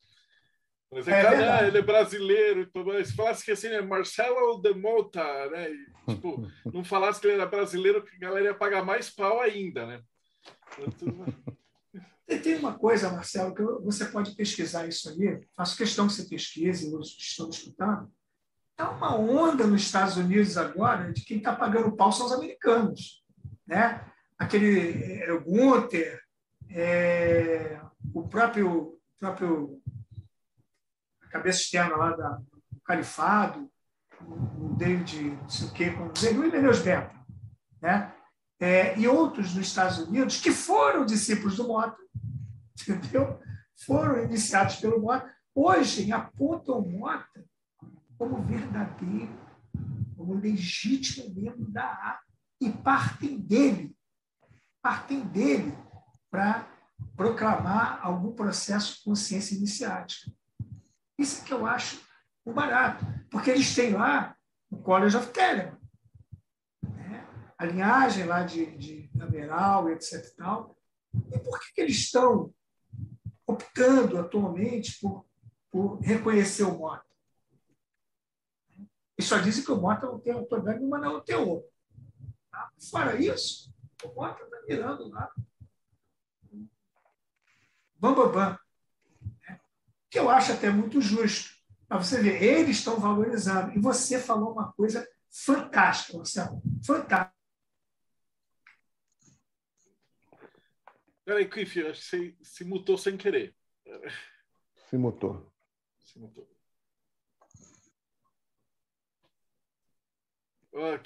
[0.93, 2.63] Mas é, é ele é brasileiro.
[2.63, 5.71] Então, se falasse que assim, é Marcelo de Mota, né?
[5.71, 9.87] E, tipo, não falasse que ele era brasileiro, a galera ia pagar mais pau ainda,
[9.87, 10.03] né?
[12.43, 15.41] Tem uma coisa, Marcelo, que você pode pesquisar isso aí.
[15.57, 18.11] Faço questão que você pesquise, os que estão escutando.
[18.71, 23.25] Está uma onda nos Estados Unidos agora de quem está pagando pau são os americanos.
[23.67, 24.05] Né?
[24.39, 26.21] Aquele é, o Gunther,
[26.71, 27.81] é,
[28.15, 29.80] o próprio, próprio
[31.31, 33.71] cabeça externa lá da, do Califado,
[34.23, 37.15] o David, não sei o quê, o Imeneu Bento,
[37.81, 38.13] né?
[38.61, 41.97] é, e outros nos Estados Unidos que foram discípulos do Mota,
[42.87, 43.41] entendeu?
[43.87, 47.45] Foram iniciados pelo Mota, hoje apontam o Mota
[48.19, 49.35] como verdadeiro,
[50.15, 52.21] como legítimo membro da A
[52.61, 53.97] e partem dele,
[54.83, 55.75] partem dele
[56.31, 56.69] para
[57.17, 60.31] proclamar algum processo de consciência iniciática.
[61.21, 62.01] Isso é que eu acho
[62.43, 64.35] por barato, porque eles têm lá
[64.71, 65.79] o College of Telemann,
[66.83, 67.29] né?
[67.59, 70.15] a linhagem lá de, de Naveral, etc.
[70.15, 70.79] E, tal.
[71.13, 72.55] e por que, que eles estão
[73.47, 75.27] optando atualmente por,
[75.71, 77.05] por reconhecer o Mota?
[79.19, 81.63] Eles só dizem que o Mota não tem autoridade nenhuma na UTO.
[82.51, 82.73] Tá?
[82.91, 83.71] Fora isso,
[84.03, 85.31] o Mota está mirando lá.
[87.97, 88.60] Bam, bam, bam.
[90.11, 91.55] Que eu acho até muito justo.
[91.89, 93.73] Para você ver, eles estão valorizando.
[93.77, 96.63] E você falou uma coisa fantástica, Marcelo.
[96.85, 97.35] Fantástica.
[101.25, 103.55] Peraí, Cliff, acho que você se mutou sem querer.
[104.89, 105.53] Se mutou.
[105.99, 106.51] Se mutou.
[110.73, 110.99] Uh.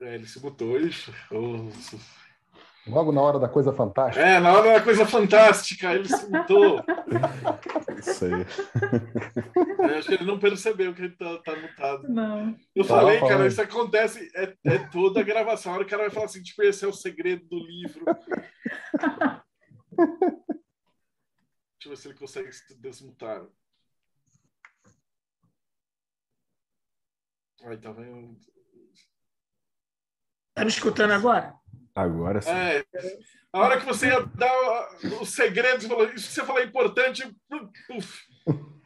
[0.00, 0.78] É, ele se mutou.
[0.78, 1.70] Ixi, oh.
[2.86, 4.24] Logo na hora da coisa fantástica.
[4.24, 6.84] É, na hora da coisa fantástica, ele se mutou.
[7.98, 8.32] Isso aí.
[9.90, 12.08] É, acho que ele não percebeu que ele tá, tá mutado.
[12.08, 12.56] Não.
[12.74, 15.72] Eu falei, cara, isso acontece, é, é toda a gravação.
[15.72, 18.04] A hora que o cara vai falar assim, tipo, esse é o segredo do livro.
[19.96, 23.44] Deixa eu ver se ele consegue se desmutar.
[27.64, 28.38] Ai, tá vendo?
[30.54, 31.54] Tá me escutando agora?
[31.96, 32.50] Agora sim.
[32.50, 32.84] É,
[33.50, 34.52] a hora que você ia dar
[35.18, 35.84] os segredos,
[36.14, 37.24] isso que você falou é importante.
[37.90, 38.26] Uf.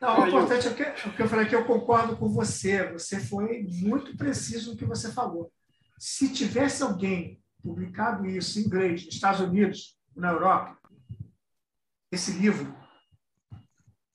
[0.00, 2.88] Não, o importante é o que, o que eu falei que eu concordo com você.
[2.92, 5.52] Você foi muito preciso no que você falou.
[5.98, 10.78] Se tivesse alguém publicado isso em inglês nos Estados Unidos, na Europa,
[12.12, 12.74] esse livro,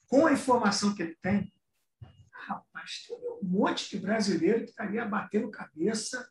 [0.08, 1.52] com a informação que ele tem,
[2.32, 6.28] rapaz, tem um monte de brasileiro que estaria batendo cabeça,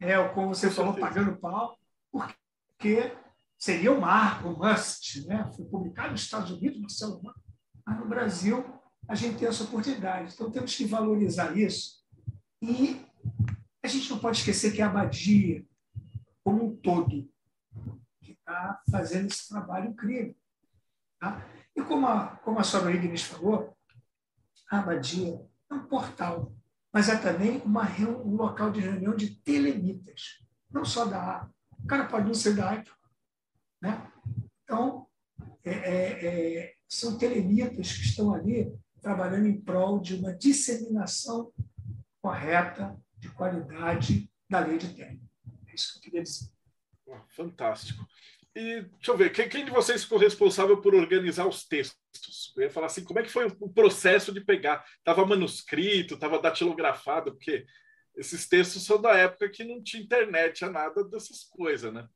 [0.00, 1.79] é, como você falou, pagando pau,
[2.10, 3.16] porque
[3.58, 5.26] seria um marco, um must.
[5.26, 5.50] Né?
[5.54, 7.20] Foi publicado nos Estados Unidos, Marcelo
[7.84, 8.64] mas no Brasil
[9.08, 10.32] a gente tem essa oportunidade.
[10.34, 12.00] Então temos que valorizar isso.
[12.62, 13.04] E
[13.82, 15.64] a gente não pode esquecer que a Abadia,
[16.44, 17.28] como um todo,
[18.22, 20.36] está fazendo esse trabalho incrível.
[21.18, 21.44] Tá?
[21.74, 23.76] E como a, como a Sora Ignis falou,
[24.70, 25.40] a Abadia
[25.70, 26.52] é um portal,
[26.92, 31.48] mas é também uma, um local de reunião de telemitas, não só da.
[31.84, 32.82] O cara pode não ser da.
[33.82, 34.12] Né?
[34.64, 35.06] Então,
[35.64, 41.52] é, é, é, são telemitas que estão ali trabalhando em prol de uma disseminação
[42.20, 45.18] correta, de qualidade da lei de terra.
[45.66, 46.50] É isso que eu queria dizer.
[47.28, 48.06] Fantástico.
[48.54, 52.52] E deixa eu ver, quem, quem de vocês ficou responsável por organizar os textos?
[52.56, 54.84] Eu ia falar assim, como é que foi o processo de pegar?
[54.98, 57.64] Estava manuscrito, estava datilografado, porque
[58.20, 62.06] esses textos são da época que não tinha internet, a nada dessas coisas, né?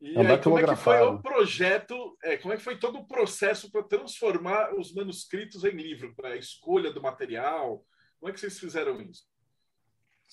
[0.00, 3.00] E é aí, como é que foi o projeto, é, como é que foi todo
[3.00, 7.84] o processo para transformar os manuscritos em livro, para a escolha do material?
[8.18, 9.24] Como é que vocês fizeram isso?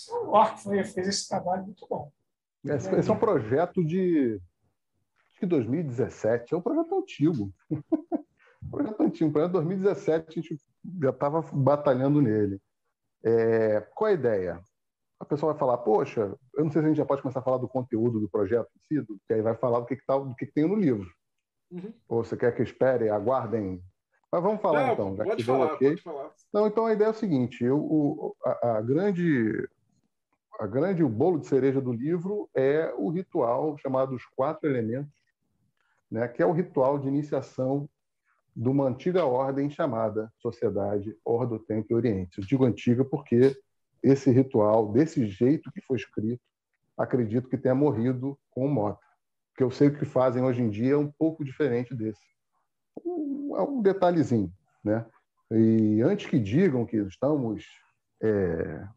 [0.10, 2.12] O Orc fez esse trabalho muito bom.
[2.64, 4.40] Esse, esse é um projeto de
[5.32, 7.52] acho que 2017, é um projeto antigo.
[7.72, 10.62] um projeto antigo, um projeto de 2017, a gente
[11.02, 12.62] já estava batalhando nele.
[13.24, 14.62] É, qual a ideia?
[15.20, 17.44] A pessoa vai falar, poxa, eu não sei se a gente já pode começar a
[17.44, 20.18] falar do conteúdo do projeto em si, que aí vai falar do que, que, tá,
[20.18, 21.10] do que, que tem no livro.
[21.72, 21.94] Uhum.
[22.08, 23.84] Ou você quer que espere, aguardem?
[24.32, 25.16] Mas vamos falar não, então.
[25.16, 25.90] Pode falar, okay.
[25.90, 26.32] pode falar.
[26.50, 29.68] Então, então a ideia é o seguinte: eu, o, a, a, grande,
[30.60, 35.14] a grande, o bolo de cereja do livro é o ritual chamado Os Quatro Elementos,
[36.12, 37.90] né, que é o ritual de iniciação
[38.56, 42.40] de uma antiga ordem chamada Sociedade Ordo Tempo e Oriente.
[42.40, 43.56] Eu digo antiga porque
[44.02, 46.42] esse ritual, desse jeito que foi escrito,
[46.98, 49.06] acredito que tenha morrido com o Mota.
[49.52, 52.22] Porque eu sei que o que fazem hoje em dia é um pouco diferente desse.
[53.06, 54.52] É um detalhezinho.
[54.84, 55.06] Né?
[55.52, 57.66] E antes que digam que estamos
[58.22, 58.88] é,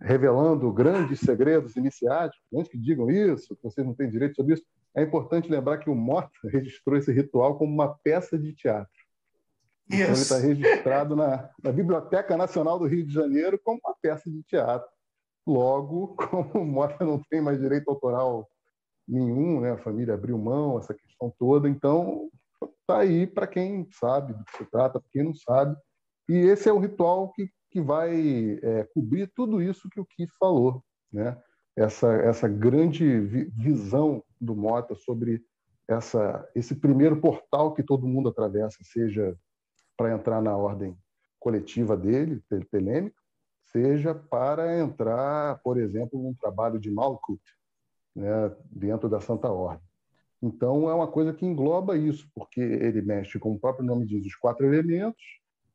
[0.00, 4.64] revelando grandes segredos iniciáticos, antes que digam isso, que vocês não têm direito sobre isso,
[4.96, 9.03] é importante lembrar que o Mota registrou esse ritual como uma peça de teatro.
[9.86, 14.30] Então, ele está registrado na, na, Biblioteca Nacional do Rio de Janeiro como uma peça
[14.30, 14.88] de teatro.
[15.46, 18.48] Logo, como o Mota não tem mais direito autoral
[19.06, 19.72] nenhum, né?
[19.72, 22.30] a família abriu mão, essa questão toda, então
[22.80, 25.76] está aí para quem sabe do que se trata, para quem não sabe.
[26.28, 30.30] E esse é um ritual que, que vai é, cobrir tudo isso que o Keith
[30.38, 30.82] falou,
[31.12, 31.38] né?
[31.76, 35.42] essa, essa grande visão do Mota sobre
[35.88, 39.36] essa, esse primeiro portal que todo mundo atravessa, seja
[39.96, 40.96] para entrar na ordem
[41.38, 43.16] coletiva dele, telêmica,
[43.70, 47.42] seja para entrar, por exemplo, num trabalho de Malkut,
[48.14, 49.84] né, dentro da Santa Ordem.
[50.40, 54.24] Então, é uma coisa que engloba isso, porque ele mexe, como o próprio nome diz,
[54.26, 55.22] os quatro elementos,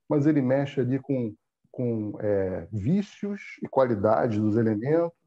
[0.08, 1.36] mas ele mexe ali com,
[1.72, 5.18] com é, vícios e qualidades dos elementos,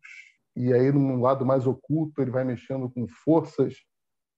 [0.55, 3.75] e aí, num lado mais oculto, ele vai mexendo com forças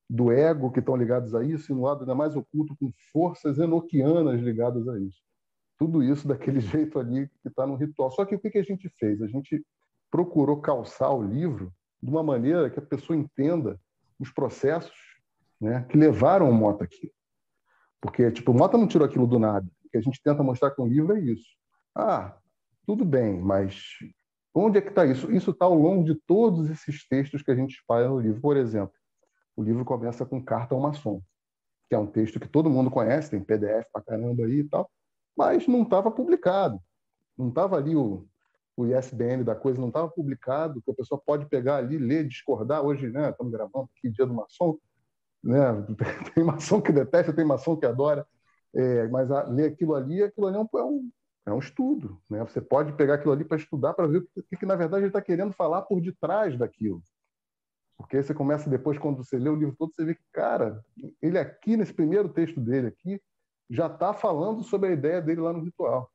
[0.09, 3.59] do ego que estão ligadas a isso, e no lado ainda mais oculto, com forças
[3.59, 5.23] enoquianas ligadas a isso.
[5.79, 8.11] Tudo isso daquele jeito ali que está no ritual.
[8.11, 9.23] Só que o que a gente fez?
[9.23, 9.65] A gente
[10.11, 13.81] procurou calçar o livro de uma maneira que a pessoa entenda
[14.19, 14.95] os processos
[15.61, 17.11] né, que levaram o Mota aqui.
[18.01, 19.67] Porque, tipo, o Mota não tirou aquilo do nada.
[19.85, 21.49] O que a gente tenta mostrar com o livro é isso.
[21.97, 22.37] Ah,
[22.87, 23.83] tudo bem, mas
[24.55, 25.33] onde é que está isso?
[25.33, 28.41] Isso está ao longo de todos esses textos que a gente espalha no livro.
[28.41, 28.95] Por exemplo,
[29.57, 31.23] o livro começa com Carta ao Maçom,
[31.89, 34.91] que é um texto que todo mundo conhece, tem PDF pra caramba aí e tal,
[35.37, 36.81] mas não estava publicado.
[37.37, 38.27] Não estava ali o,
[38.77, 42.83] o ISBN da coisa, não estava publicado, que a pessoa pode pegar ali, ler, discordar.
[42.83, 44.79] Hoje, né, estamos gravando aqui dia do maçom,
[45.43, 45.59] né,
[46.35, 48.27] tem maçom que detesta, tem maçom que adora,
[48.75, 51.11] é, mas a, ler aquilo ali, aquilo ali é um, é um,
[51.47, 52.21] é estudo.
[52.29, 52.41] Né?
[52.41, 55.09] Você pode pegar aquilo ali para estudar, para ver o que, que, na verdade, ele
[55.09, 57.03] está querendo falar por detrás daquilo.
[57.97, 60.85] Porque aí você começa depois, quando você lê o livro todo, você vê que, cara,
[61.23, 63.21] ele aqui, nesse primeiro texto dele aqui,
[63.71, 66.11] já está falando sobre a ideia dele lá no ritual.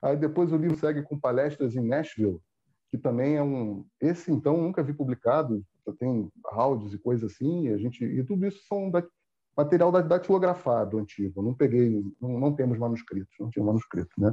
[0.00, 2.40] Aí depois o livro segue com palestras em Nashville,
[2.90, 3.84] que também é um...
[4.00, 5.64] Esse, então, nunca vi publicado,
[5.98, 8.04] tem áudios e coisas assim, e, a gente...
[8.04, 9.02] e tudo isso são da...
[9.56, 11.42] material datilografado antigo.
[11.42, 14.32] Não peguei, não, não temos manuscritos, não tinha manuscrito, né?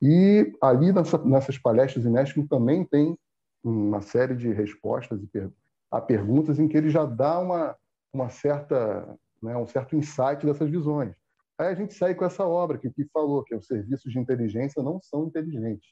[0.00, 3.18] E ali nessa, nessas palestras em Nashville também tem
[3.64, 7.76] uma série de respostas e perguntas a perguntas em que ele já dá uma,
[8.12, 11.14] uma certa, né, um certo insight dessas visões.
[11.58, 14.12] Aí a gente sai com essa obra que o que falou, que é os serviços
[14.12, 15.90] de inteligência não são inteligentes,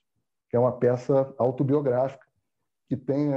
[0.49, 2.25] que é uma peça autobiográfica
[2.89, 3.31] que tem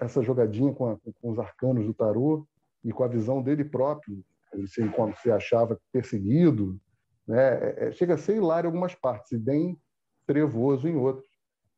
[0.00, 2.46] essa jogadinha com, a, com os arcanos do tarô
[2.84, 4.24] e com a visão dele próprio,
[4.66, 6.80] se, quando se achava perseguido,
[7.26, 7.54] né?
[7.54, 9.80] É, é, chega a ser hilário em algumas partes e bem
[10.26, 11.26] trevoso em outras.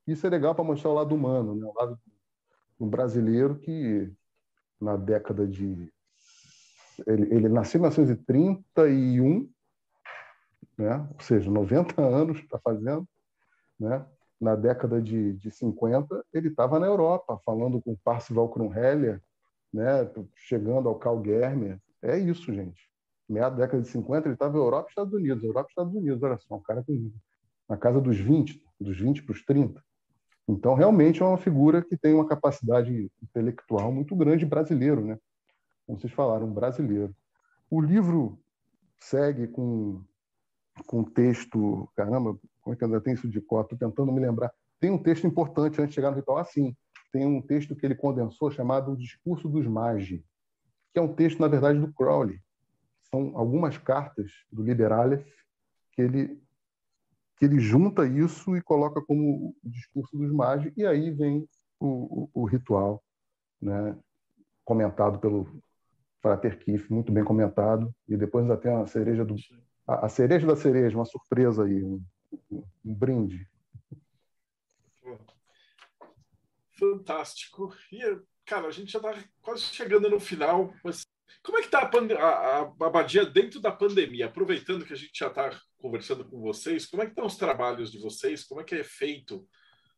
[0.06, 1.66] Isso é legal para mostrar o lado humano, né?
[1.66, 1.98] o lado
[2.78, 4.12] do brasileiro que
[4.80, 5.92] na década de.
[7.06, 9.50] Ele, ele nasceu em 1931,
[10.78, 11.08] né?
[11.12, 13.06] ou seja, 90 anos está fazendo.
[13.78, 14.04] Né?
[14.40, 19.20] Na década de, de 50, ele estava na Europa, falando com Parcival Krumheller,
[19.72, 20.08] né?
[20.36, 21.80] chegando ao Carl Germer.
[22.02, 22.88] É isso, gente.
[23.28, 25.42] Meia década de 50, ele estava na Europa e Estados Unidos.
[25.42, 27.12] Europa e Estados Unidos, olha só, um cara com,
[27.68, 29.82] na casa dos 20, dos 20 para os 30.
[30.46, 35.18] Então, realmente é uma figura que tem uma capacidade intelectual muito grande brasileiro, né?
[35.86, 37.14] Como vocês falaram, brasileiro.
[37.70, 38.38] O livro
[38.98, 40.02] segue com
[40.86, 43.74] com texto, caramba, como é que ainda tem isso de cota?
[43.74, 44.52] Estou tentando me lembrar.
[44.80, 46.76] Tem um texto importante antes de chegar no ritual, assim.
[47.12, 50.24] Tem um texto que ele condensou chamado O Discurso dos Magi,
[50.92, 52.40] que é um texto, na verdade, do Crowley.
[53.08, 55.24] São algumas cartas do Liberaleph
[55.92, 56.42] que ele
[57.36, 61.48] que ele junta isso e coloca como o discurso dos magos, e aí vem
[61.80, 63.02] o, o, o ritual,
[63.60, 63.96] né,
[64.64, 65.46] comentado pelo
[66.22, 69.34] Frater Kiff, muito bem comentado, e depois ainda tem a cereja do
[69.86, 72.02] a, a cereja da cereja, uma surpresa aí, um,
[72.50, 73.46] um brinde.
[76.72, 77.74] Fantástico.
[77.92, 81.04] E, cara, a gente já está quase chegando no final, mas
[81.42, 84.26] como é que está a, a, a abadia dentro da pandemia?
[84.26, 87.92] Aproveitando que a gente já está conversando com vocês, como é que estão os trabalhos
[87.92, 88.44] de vocês?
[88.44, 89.46] Como é que é feito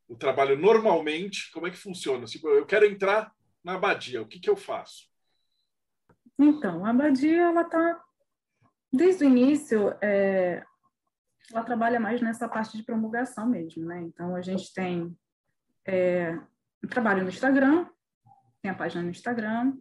[0.09, 1.51] o trabalho normalmente?
[1.53, 2.27] Como é que funciona?
[2.27, 5.09] Tipo, eu quero entrar na abadia, o que, que eu faço?
[6.39, 8.05] Então, a abadia, ela está,
[8.93, 10.65] desde o início, é,
[11.53, 14.03] ela trabalha mais nessa parte de promulgação mesmo, né?
[14.03, 15.17] Então, a gente tem
[15.87, 16.39] é,
[16.85, 17.89] um trabalho no Instagram,
[18.61, 19.77] tem a página no Instagram,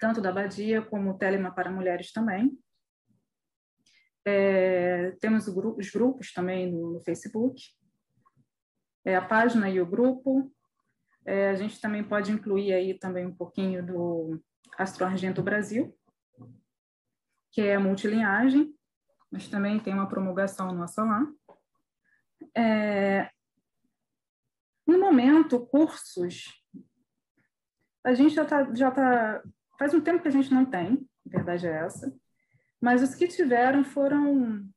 [0.00, 2.58] tanto da Abadia como o Telema para Mulheres também.
[4.24, 7.62] É, temos os grupos também no, no Facebook,
[9.04, 10.52] é, a página e o grupo.
[11.24, 14.42] É, a gente também pode incluir aí também um pouquinho do
[14.78, 15.94] Astro Argento Brasil,
[17.52, 18.74] que é multilinhagem,
[19.30, 21.26] mas também tem uma promulgação nossa lá.
[22.56, 23.30] É,
[24.86, 26.44] no momento, cursos,
[28.02, 29.42] a gente já está já tá
[29.80, 32.14] Faz um tempo que a gente não tem, a verdade é essa.
[32.78, 34.68] Mas os que tiveram foram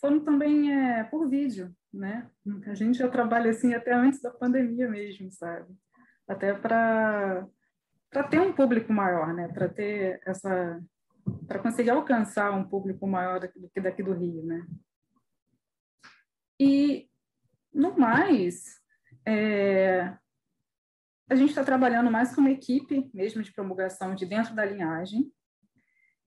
[0.00, 2.28] foram também é, por vídeo, né?
[2.66, 5.72] A gente já trabalha assim até antes da pandemia mesmo, sabe?
[6.26, 7.46] Até para
[8.10, 9.46] para ter um público maior, né?
[9.46, 10.82] Para ter essa
[11.46, 14.66] para conseguir alcançar um público maior do que daqui do Rio, né?
[16.58, 17.08] E
[17.72, 18.80] no mais,
[19.24, 20.18] é,
[21.28, 25.32] a gente está trabalhando mais com uma equipe mesmo de promulgação de dentro da linhagem.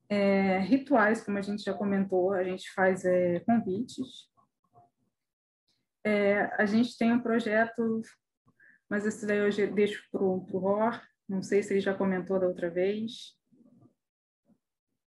[0.07, 4.29] É, rituais, como a gente já comentou, a gente faz é, convites.
[6.03, 8.01] É, a gente tem um projeto,
[8.89, 12.47] mas esse daí eu deixo para o Ror, não sei se ele já comentou da
[12.47, 13.35] outra vez,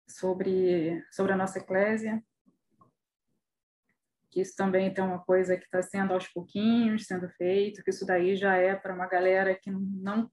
[0.09, 2.23] sobre, sobre a nossa eclésia
[4.37, 8.05] que isso também tem uma coisa que está sendo aos pouquinhos sendo feito, que isso
[8.05, 10.29] daí já é para uma galera que não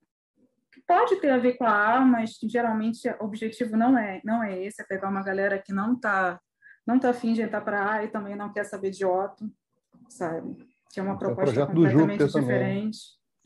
[0.71, 4.43] que pode ter a ver com a A, mas geralmente o objetivo não é não
[4.43, 6.39] é esse, é pegar uma galera que não está
[6.87, 9.51] não tá afim de entrar para A e também não quer saber de Otto,
[10.11, 10.55] sabe?
[10.93, 12.43] Que é uma proposta é completamente diferente.
[12.43, 12.91] Também.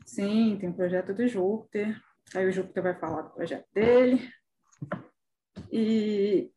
[0.05, 1.97] Sim, tem o projeto do Júpiter.
[2.35, 4.29] Aí o Júpiter vai falar do projeto dele.
[5.71, 6.51] E,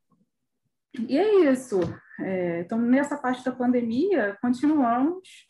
[0.98, 1.78] e é isso.
[2.20, 5.46] É, então, nessa parte da pandemia, continuamos,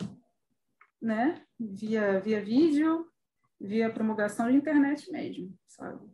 [1.00, 3.06] né, via, via vídeo,
[3.60, 6.10] via promulgação de internet mesmo, sabe?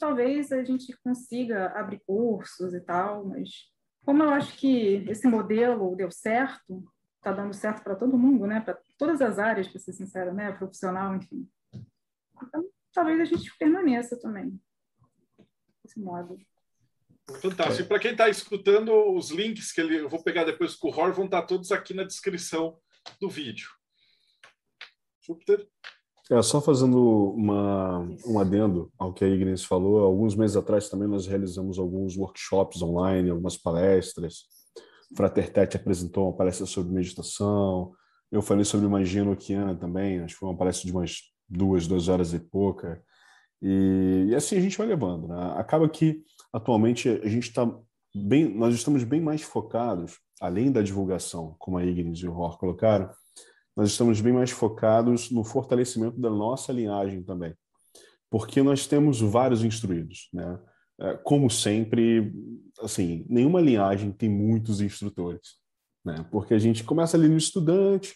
[0.00, 3.72] Talvez a gente consiga abrir cursos e tal, mas
[4.04, 6.84] como eu acho que esse modelo deu certo,
[7.16, 10.52] está dando certo para todo mundo, né, para todas as áreas, para ser sincero, né,
[10.52, 11.48] profissional, enfim.
[12.42, 14.60] Então, talvez a gente permaneça também
[15.82, 16.38] desse modo.
[17.40, 17.82] Fantástico.
[17.82, 17.86] É.
[17.86, 21.12] Para quem está escutando, os links que ele, eu vou pegar depois com o Ror
[21.12, 22.76] vão estar tá todos aqui na descrição
[23.20, 23.68] do vídeo.
[25.26, 25.66] Júpiter?
[26.30, 31.06] É, só fazendo uma, um adendo ao que a Ignis falou, alguns meses atrás também
[31.06, 34.44] nós realizamos alguns workshops online, algumas palestras.
[35.14, 37.92] Frater Tete apresentou uma palestra sobre meditação.
[38.32, 41.18] Eu falei sobre Imagino Oceana também, acho que foi uma palestra de umas
[41.48, 43.02] duas, duas horas e pouca.
[43.60, 45.28] E, e assim a gente vai levando.
[45.28, 45.54] Né?
[45.56, 46.22] Acaba que
[46.54, 47.68] atualmente a gente está
[48.14, 52.56] bem, nós estamos bem mais focados, além da divulgação, como a Ignis e o Ror
[52.58, 53.10] colocaram,
[53.76, 57.52] nós estamos bem mais focados no fortalecimento da nossa linhagem também,
[58.30, 60.60] porque nós temos vários instruídos, né?
[61.00, 62.32] É, como sempre,
[62.80, 65.56] assim, nenhuma linhagem tem muitos instrutores,
[66.04, 66.24] né?
[66.30, 68.14] Porque a gente começa ali no estudante,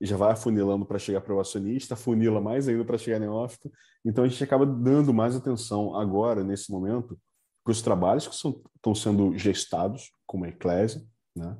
[0.00, 3.70] e já vai afunilando para chegar para o acionista, funila mais ainda para chegar neófito.
[4.04, 7.16] Então a gente acaba dando mais atenção agora, nesse momento,
[7.64, 11.02] para os trabalhos que são, estão sendo gestados como a eclésia,
[11.34, 11.56] né?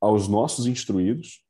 [0.00, 1.44] aos nossos instruídos,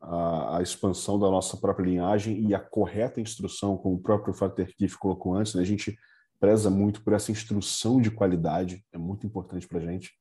[0.00, 4.74] a, a, expansão da nossa própria linhagem e a correta instrução, como o próprio Frater
[4.76, 5.62] Kiff colocou antes, né?
[5.62, 5.96] a gente
[6.38, 10.12] preza muito por essa instrução de qualidade, é muito importante para a gente.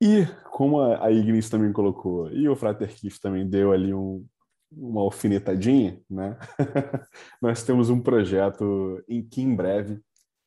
[0.00, 4.26] E, como a, a Ignis também colocou, e o Frater Kiff também deu ali um,
[4.72, 6.36] uma alfinetadinha, né?
[7.40, 10.00] nós temos um projeto em que em breve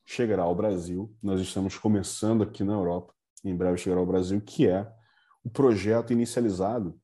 [0.08, 1.14] chegará ao Brasil.
[1.22, 4.89] Nós estamos começando aqui na Europa, em breve chegará ao Brasil, que é
[5.43, 6.99] o projeto inicializado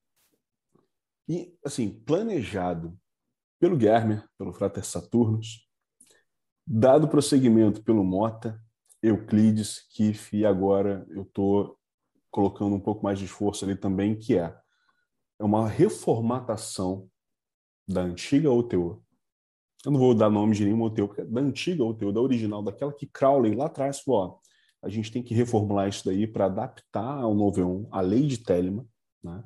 [1.28, 2.98] e, assim, planejado
[3.60, 5.68] pelo Guermer, pelo Frater Saturnus,
[6.66, 8.60] dado prosseguimento pelo Mota,
[9.02, 11.78] Euclides, Kiff, e agora eu estou
[12.32, 14.58] colocando um pouco mais de esforço ali também, que é,
[15.40, 17.10] é uma reformatação
[17.88, 19.04] da antiga OTO,
[19.86, 22.64] eu não vou dar nome de nenhum hotel, porque é da antiga hotel, da original,
[22.64, 24.40] daquela que Crowley lá atrás falou, ó,
[24.82, 28.38] a gente tem que reformular isso daí para adaptar ao novo EON, a lei de
[28.38, 28.86] Telemann,
[29.24, 29.44] né?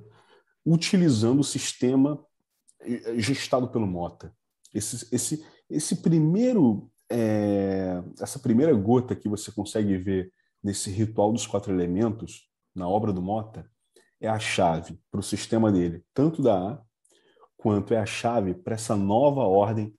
[0.66, 2.24] utilizando o sistema
[2.82, 4.34] eh, gestado pelo Mota.
[4.74, 10.32] Esse, esse, esse primeiro, é, essa primeira gota que você consegue ver
[10.64, 13.70] nesse ritual dos quatro elementos, na obra do Mota,
[14.20, 16.82] é a chave para o sistema dele, tanto da A,
[17.56, 19.96] quanto é a chave para essa nova ordem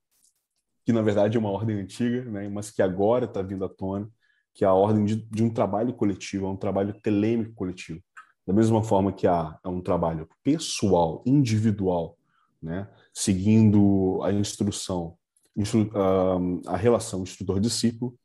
[0.89, 4.11] que na verdade é uma ordem antiga, né, mas que agora está vindo à tona,
[4.55, 8.01] que é a ordem de, de, um trabalho coletivo, é um trabalho telêmico coletivo.
[8.47, 12.17] Da mesma forma que há um trabalho pessoal, individual,
[12.63, 15.15] né, seguindo a instrução,
[15.55, 18.19] instru, uh, a relação instrutor-discípulo,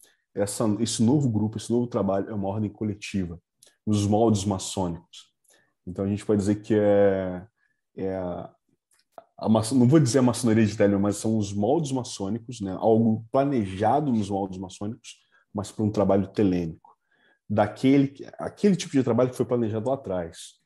[0.79, 3.37] esse novo grupo, esse novo trabalho é uma ordem coletiva,
[3.85, 5.33] nos moldes maçônicos.
[5.85, 7.45] Então a gente pode dizer que é,
[7.97, 8.49] é
[9.39, 12.71] não vou dizer a maçonaria de Telemann, mas são os moldes maçônicos, né?
[12.79, 15.17] algo planejado nos moldes maçônicos,
[15.53, 16.95] mas para um trabalho telêmico.
[17.49, 20.59] Daquele, aquele tipo de trabalho que foi planejado lá atrás,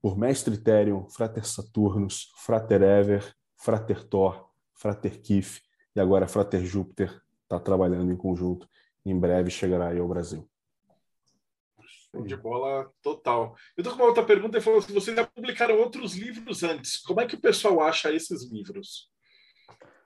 [0.00, 5.60] por Mestre Therion, Frater Saturnus, Frater Ever, Frater Thor, Frater Kif
[5.94, 8.66] e agora Frater Júpiter está trabalhando em conjunto.
[9.04, 10.49] Em breve chegará aí ao Brasil.
[12.24, 13.54] De bola total.
[13.76, 16.98] Eu tô com uma outra pergunta e falou assim: vocês já publicaram outros livros antes.
[16.98, 19.08] Como é que o pessoal acha esses livros?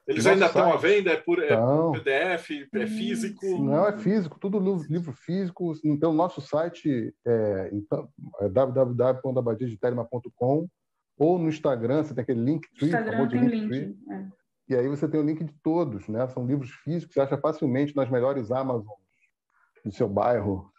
[0.06, 1.12] Eles Nossa, ainda estão à venda?
[1.12, 1.48] É por é
[1.92, 2.50] PDF?
[2.74, 3.58] É físico?
[3.58, 5.72] Não, é físico, tudo livro, físico.
[5.82, 8.06] Então, o nosso site é, então,
[8.40, 8.48] é
[11.16, 12.66] ou no Instagram, você tem aquele link.
[12.82, 13.96] Instagram tem link.
[14.10, 14.26] É.
[14.68, 16.26] E aí você tem o link de todos, né?
[16.28, 18.88] São livros físicos, você acha facilmente nas melhores Amazons
[19.84, 20.72] do seu bairro.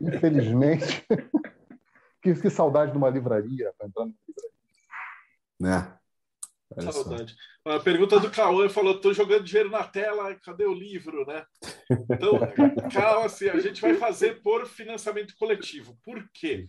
[0.00, 1.06] Infelizmente.
[2.22, 4.50] que, que, saudade de uma livraria para entrar numa livraria.
[5.60, 5.98] Né?
[6.90, 7.36] Saudade.
[7.64, 11.44] A pergunta do Cauã falou: estou jogando dinheiro na tela, cadê o livro, né?
[12.10, 12.40] Então,
[12.92, 15.96] calma, assim, a gente vai fazer por financiamento coletivo.
[16.02, 16.66] Por quê?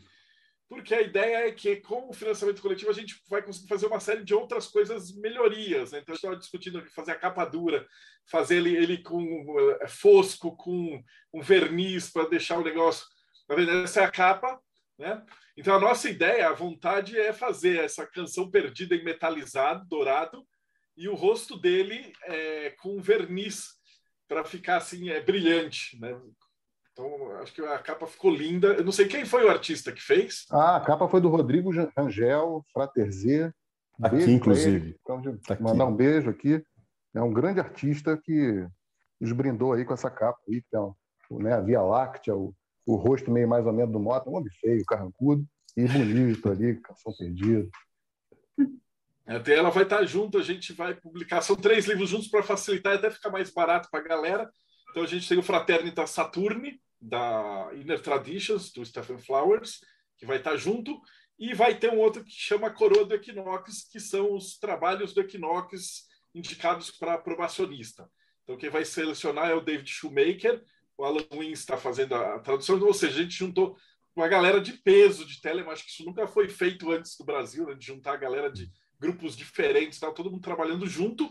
[0.67, 3.99] Porque a ideia é que, com o financiamento coletivo, a gente vai conseguir fazer uma
[3.99, 5.91] série de outras coisas, melhorias.
[5.91, 5.99] Né?
[5.99, 7.87] Então, gente estava discutindo fazer a capa dura,
[8.25, 13.05] fazer ele, ele com uh, fosco, com um verniz, para deixar o negócio.
[13.47, 14.59] Na verdade, essa é a capa.
[14.97, 15.23] Né?
[15.55, 20.43] Então, a nossa ideia, a vontade é fazer essa canção perdida em metalizado, dourado,
[20.97, 23.67] e o rosto dele é, com verniz
[24.27, 26.19] para ficar assim é brilhante, né?
[26.95, 28.67] Então, acho que a capa ficou linda.
[28.69, 30.45] Eu não sei quem foi o artista que fez.
[30.49, 33.51] Ah, a capa foi do Rodrigo Rangel, Frater Z.
[34.01, 34.97] Aqui, inclusive.
[35.01, 35.93] Então, tá mandar aqui.
[35.93, 36.63] um beijo aqui.
[37.13, 38.65] É um grande artista que
[39.19, 40.79] nos brindou aí com essa capa aí, que é
[41.31, 44.51] né, a Via Láctea, o, o rosto meio mais ou menos do Mota, um homem
[44.61, 47.69] feio, carrancudo e bonito ali, canção perdida.
[49.27, 51.41] Até ela vai estar junto, a gente vai publicar.
[51.41, 54.49] São três livros juntos para facilitar e até ficar mais barato para a galera.
[54.91, 59.79] Então a gente tem o Fraternita Saturni, da Inner Traditions, do Stephen Flowers,
[60.17, 60.99] que vai estar junto,
[61.37, 65.21] e vai ter um outro que chama Coroa do Equinox, que são os trabalhos do
[65.21, 68.09] Equinox indicados para aprovacionista.
[68.43, 70.63] Então, quem vai selecionar é o David Shoemaker,
[70.97, 73.77] o Alan Wins está fazendo a tradução, ou seja, a gente juntou
[74.15, 77.65] uma galera de peso de Telemann, acho que isso nunca foi feito antes do Brasil,
[77.65, 81.29] né, de juntar a galera de grupos diferentes, tá, todo mundo trabalhando junto,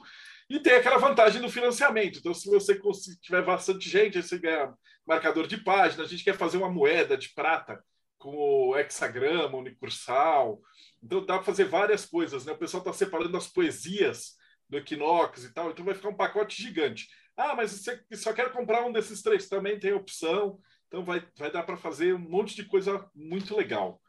[0.49, 2.19] e tem aquela vantagem do financiamento.
[2.19, 2.79] Então, se você
[3.21, 4.75] tiver bastante gente, você ganha
[5.07, 6.05] marcador de página.
[6.05, 7.83] A gente quer fazer uma moeda de prata
[8.19, 10.61] com o hexagrama, unicursal.
[11.03, 12.45] Então, dá para fazer várias coisas.
[12.45, 12.53] Né?
[12.53, 14.35] O pessoal está separando as poesias
[14.69, 15.71] do Equinox e tal.
[15.71, 17.09] Então, vai ficar um pacote gigante.
[17.37, 19.49] Ah, mas você só quer comprar um desses três.
[19.49, 20.59] Também tem opção.
[20.89, 24.01] Então, vai, vai dar para fazer um monte de coisa muito legal.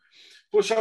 [0.52, 0.76] Poxa,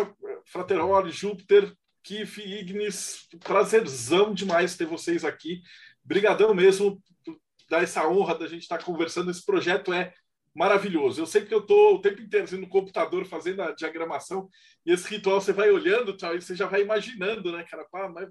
[0.46, 1.72] Frateroli, Júpiter,
[2.04, 5.62] Kif, Ignis, prazerzão demais ter vocês aqui.
[6.04, 7.40] Brigadão mesmo por
[7.70, 9.30] dar essa honra da gente estar conversando.
[9.30, 10.12] Esse projeto é
[10.54, 11.22] maravilhoso.
[11.22, 14.48] Eu sei que eu estou o tempo inteiro no computador fazendo a diagramação
[14.84, 17.84] e esse ritual você vai olhando tal, e você já vai imaginando, né, cara?
[17.90, 18.28] Pá, mas...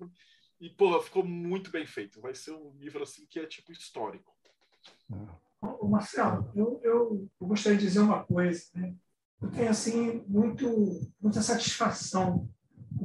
[0.62, 2.22] E, porra, ficou muito bem feito.
[2.22, 4.32] Vai ser um livro assim que é tipo histórico.
[5.60, 8.94] Ô, Marcelo, eu, eu, eu gostaria de dizer uma coisa, né?
[9.42, 12.50] Eu tenho assim muito muita satisfação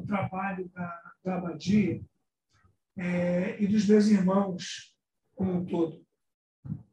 [0.08, 2.02] trabalho da, da Abadia
[2.96, 4.96] é, e dos meus irmãos
[5.36, 6.04] como um todo.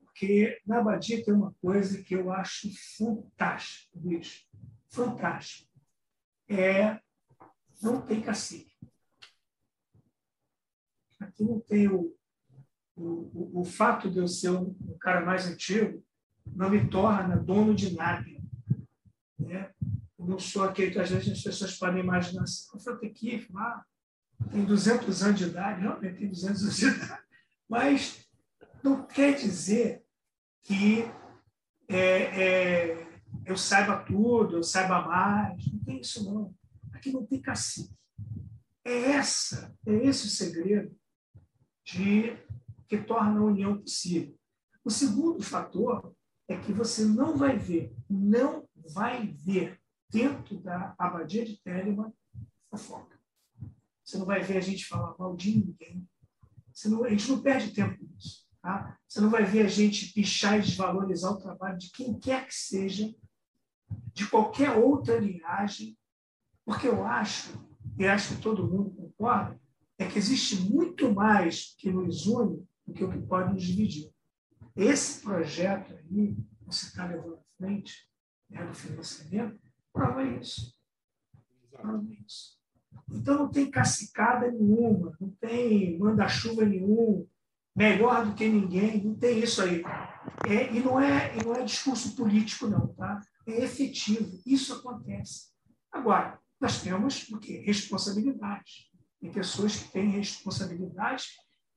[0.04, 4.46] Porque na Abadia tem uma coisa que eu acho fantástico, bicho.
[4.90, 5.72] Fantástico.
[6.48, 7.00] É,
[7.82, 8.76] não tem cacique.
[11.20, 12.16] Aqui não tem o,
[12.96, 16.04] o, o, fato de eu ser um cara mais antigo
[16.46, 18.26] não me torna dono de nada.
[19.40, 19.74] Né?
[20.26, 23.86] Não sou aquele que às vezes as pessoas podem imaginar assim, o Frotequife lá
[24.52, 27.24] tem 200 anos de idade, realmente tem 200 anos de idade,
[27.70, 28.28] mas
[28.84, 30.04] não quer dizer
[30.64, 31.06] que
[31.88, 33.08] é, é,
[33.46, 36.54] eu saiba tudo, eu saiba mais, não tem isso não.
[36.94, 37.94] Aqui não tem cacique.
[38.84, 40.96] É essa, é esse o segredo
[41.84, 42.38] de
[42.88, 44.38] que torna a união possível.
[44.84, 46.16] O segundo fator
[46.48, 49.80] é que você não vai ver, não vai ver
[50.10, 52.14] dentro da abadia de Telemann,
[52.70, 53.20] fofoca.
[54.04, 56.08] Você não vai ver a gente falar mal de ninguém.
[56.86, 58.46] Não, a gente não perde tempo nisso.
[58.62, 58.98] Tá?
[59.08, 62.54] Você não vai ver a gente pichar e desvalorizar o trabalho de quem quer que
[62.54, 63.14] seja,
[64.14, 65.98] de qualquer outra linhagem,
[66.64, 67.64] porque eu acho,
[67.98, 69.60] e acho que todo mundo concorda,
[69.98, 74.12] é que existe muito mais que nos une do que o que pode nos dividir.
[74.76, 78.10] Esse projeto aí, você está levando à frente,
[78.50, 79.60] né, do financiamento,
[79.96, 80.76] Prova isso.
[81.72, 82.60] Prova isso.
[83.10, 87.26] Então não tem cacicada nenhuma, não tem manda-chuva nenhum,
[87.74, 89.84] melhor do que ninguém, não tem isso aí.
[90.50, 93.22] É, e, não é, e não é discurso político, não, tá?
[93.48, 94.38] É efetivo.
[94.46, 95.52] Isso acontece.
[95.90, 97.64] Agora, nós temos o quê?
[97.66, 98.92] Responsabilidade.
[99.22, 101.28] Tem pessoas que têm responsabilidade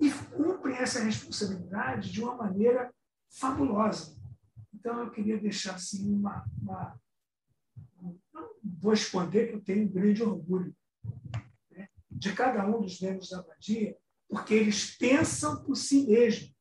[0.01, 2.93] e cumprem essa responsabilidade de uma maneira
[3.31, 4.17] fabulosa.
[4.75, 6.99] Então, eu queria deixar assim, uma, uma
[8.81, 10.75] vou esconder que eu tenho um grande orgulho
[11.71, 13.97] né, de cada um dos membros da abadia,
[14.29, 16.55] porque eles pensam por si mesmos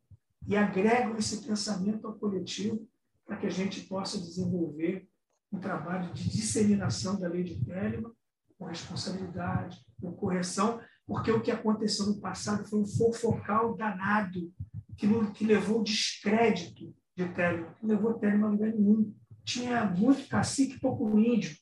[0.48, 2.88] e agregam esse pensamento ao coletivo
[3.26, 5.08] para que a gente possa desenvolver
[5.52, 8.12] um trabalho de disseminação da lei de Telemann
[8.58, 14.52] com responsabilidade, com correção, porque o que aconteceu no passado foi um fofocal danado
[14.98, 19.14] que, que levou descrédito de Telemann, que levou Telemann a lugar nenhum.
[19.44, 21.56] Tinha muito cacique, pouco índio.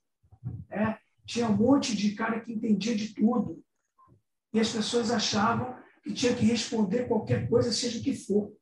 [0.69, 0.97] Né?
[1.26, 3.63] Tinha um monte de cara que entendia de tudo.
[4.53, 8.53] E as pessoas achavam que tinha que responder qualquer coisa, seja o que for.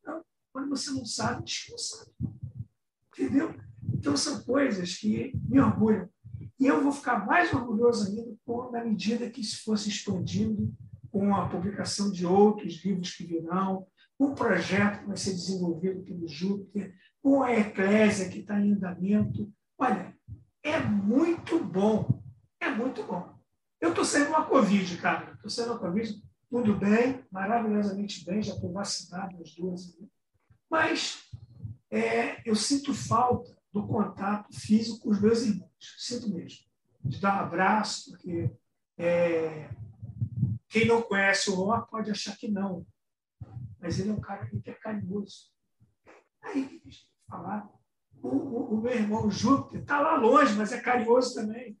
[0.00, 0.22] Então,
[0.52, 2.10] quando você não sabe, diz que não sabe.
[3.08, 3.54] Entendeu?
[3.92, 6.08] Então, são coisas que me orgulham.
[6.58, 8.34] E eu vou ficar mais orgulhoso ainda
[8.72, 10.72] na medida que isso fosse expandindo
[11.10, 13.86] com a publicação de outros livros que virão,
[14.18, 19.52] o projeto que vai ser desenvolvido pelo Júpiter, com a Eclésia que está em andamento.
[19.78, 20.13] Olha,
[20.64, 22.22] é muito bom.
[22.58, 23.38] É muito bom.
[23.80, 25.34] Eu estou sendo uma Covid, cara.
[25.34, 29.96] Estou sendo uma Covid, tudo bem, maravilhosamente bem, já estou vacinado as duas.
[30.70, 31.30] Mas
[31.90, 35.70] é, eu sinto falta do contato físico com os meus irmãos.
[35.98, 36.64] Sinto mesmo.
[37.04, 38.50] De dar um abraço, porque
[38.96, 39.68] é,
[40.68, 42.86] quem não conhece o Ló pode achar que não.
[43.78, 45.52] Mas ele é um cara que é carinhoso.
[46.40, 46.80] Aí,
[47.28, 47.68] falar.
[48.24, 51.78] O, o, o meu irmão Júpiter está lá longe, mas é carinhoso também.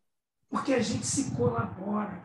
[0.50, 2.22] Porque a gente se colabora.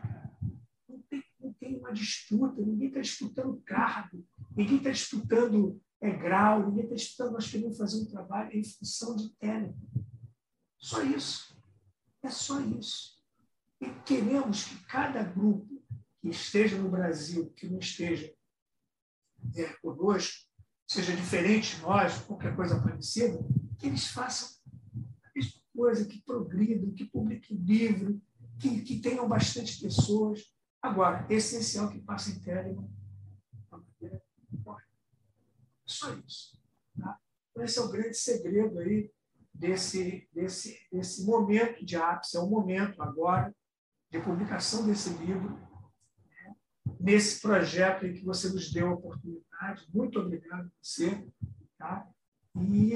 [0.89, 6.67] Não tem, não tem uma disputa, ninguém está disputando cargo, ninguém está disputando é grau,
[6.67, 9.73] ninguém está estudando, nós queremos fazer um trabalho em função de tele.
[10.77, 11.57] Só isso.
[12.21, 13.23] É só isso.
[13.79, 15.81] E queremos que cada grupo
[16.21, 18.33] que esteja no Brasil, que não esteja
[19.55, 20.48] é, conosco,
[20.89, 23.39] seja diferente de nós, qualquer coisa parecida,
[23.77, 24.49] que eles façam
[25.23, 28.19] a mesma coisa, que progridam, que publiquem livro,
[28.59, 30.53] que, que tenham bastante pessoas.
[30.81, 32.89] Agora, é essencial que passem Telegram
[35.89, 36.57] só isso.
[36.97, 37.19] Tá?
[37.51, 39.11] Então, esse é o grande segredo aí
[39.53, 43.53] desse, desse, desse momento de ápice, é o momento agora
[44.11, 45.49] de publicação desse livro,
[46.29, 46.55] né?
[46.99, 49.48] nesse projeto em que você nos deu a oportunidade.
[49.93, 51.25] Muito obrigado a você.
[51.77, 52.07] Tá?
[52.55, 52.93] E,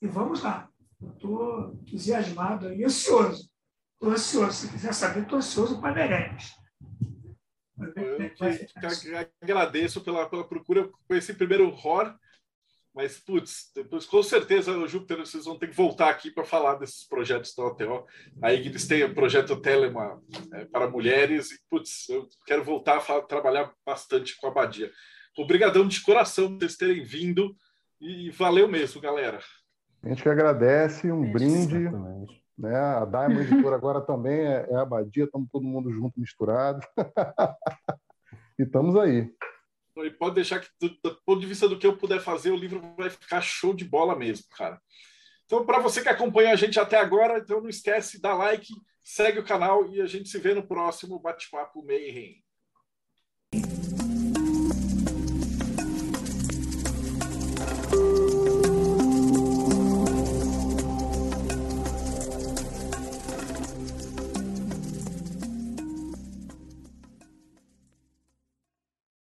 [0.00, 0.68] e vamos lá.
[1.00, 3.50] Eu estou entusiasmado e ansioso.
[3.94, 4.52] Estou ansioso.
[4.52, 6.36] Se quiser saber, estou ansioso para.
[9.12, 12.14] Eu agradeço pela, pela procura com esse primeiro horror,
[12.94, 16.76] mas, putz, depois com certeza o Júpiter vocês vão ter que voltar aqui para falar
[16.76, 18.06] desses projetos da OTO.
[18.40, 20.22] Aí eles têm o projeto Telema
[20.52, 24.92] é, para mulheres e, putz, eu quero voltar a falar, trabalhar bastante com a Badia.
[25.36, 27.56] Obrigadão de coração por vocês terem vindo
[28.00, 29.40] e valeu mesmo, galera.
[30.02, 31.76] A gente que agradece, um brinde.
[31.76, 32.44] Exatamente.
[32.56, 32.76] Né?
[32.76, 36.80] A Diamond Editora agora também é, é a Badia, estamos todo mundo junto, misturado.
[38.58, 39.28] e estamos aí.
[39.96, 42.56] E pode deixar que, do, do, ponto de vista do que eu puder fazer, o
[42.56, 44.80] livro vai ficar show de bola mesmo, cara.
[45.46, 49.38] Então, para você que acompanha a gente até agora, então não esquece, dá like, segue
[49.38, 52.43] o canal e a gente se vê no próximo Bate-Papo Mayhem.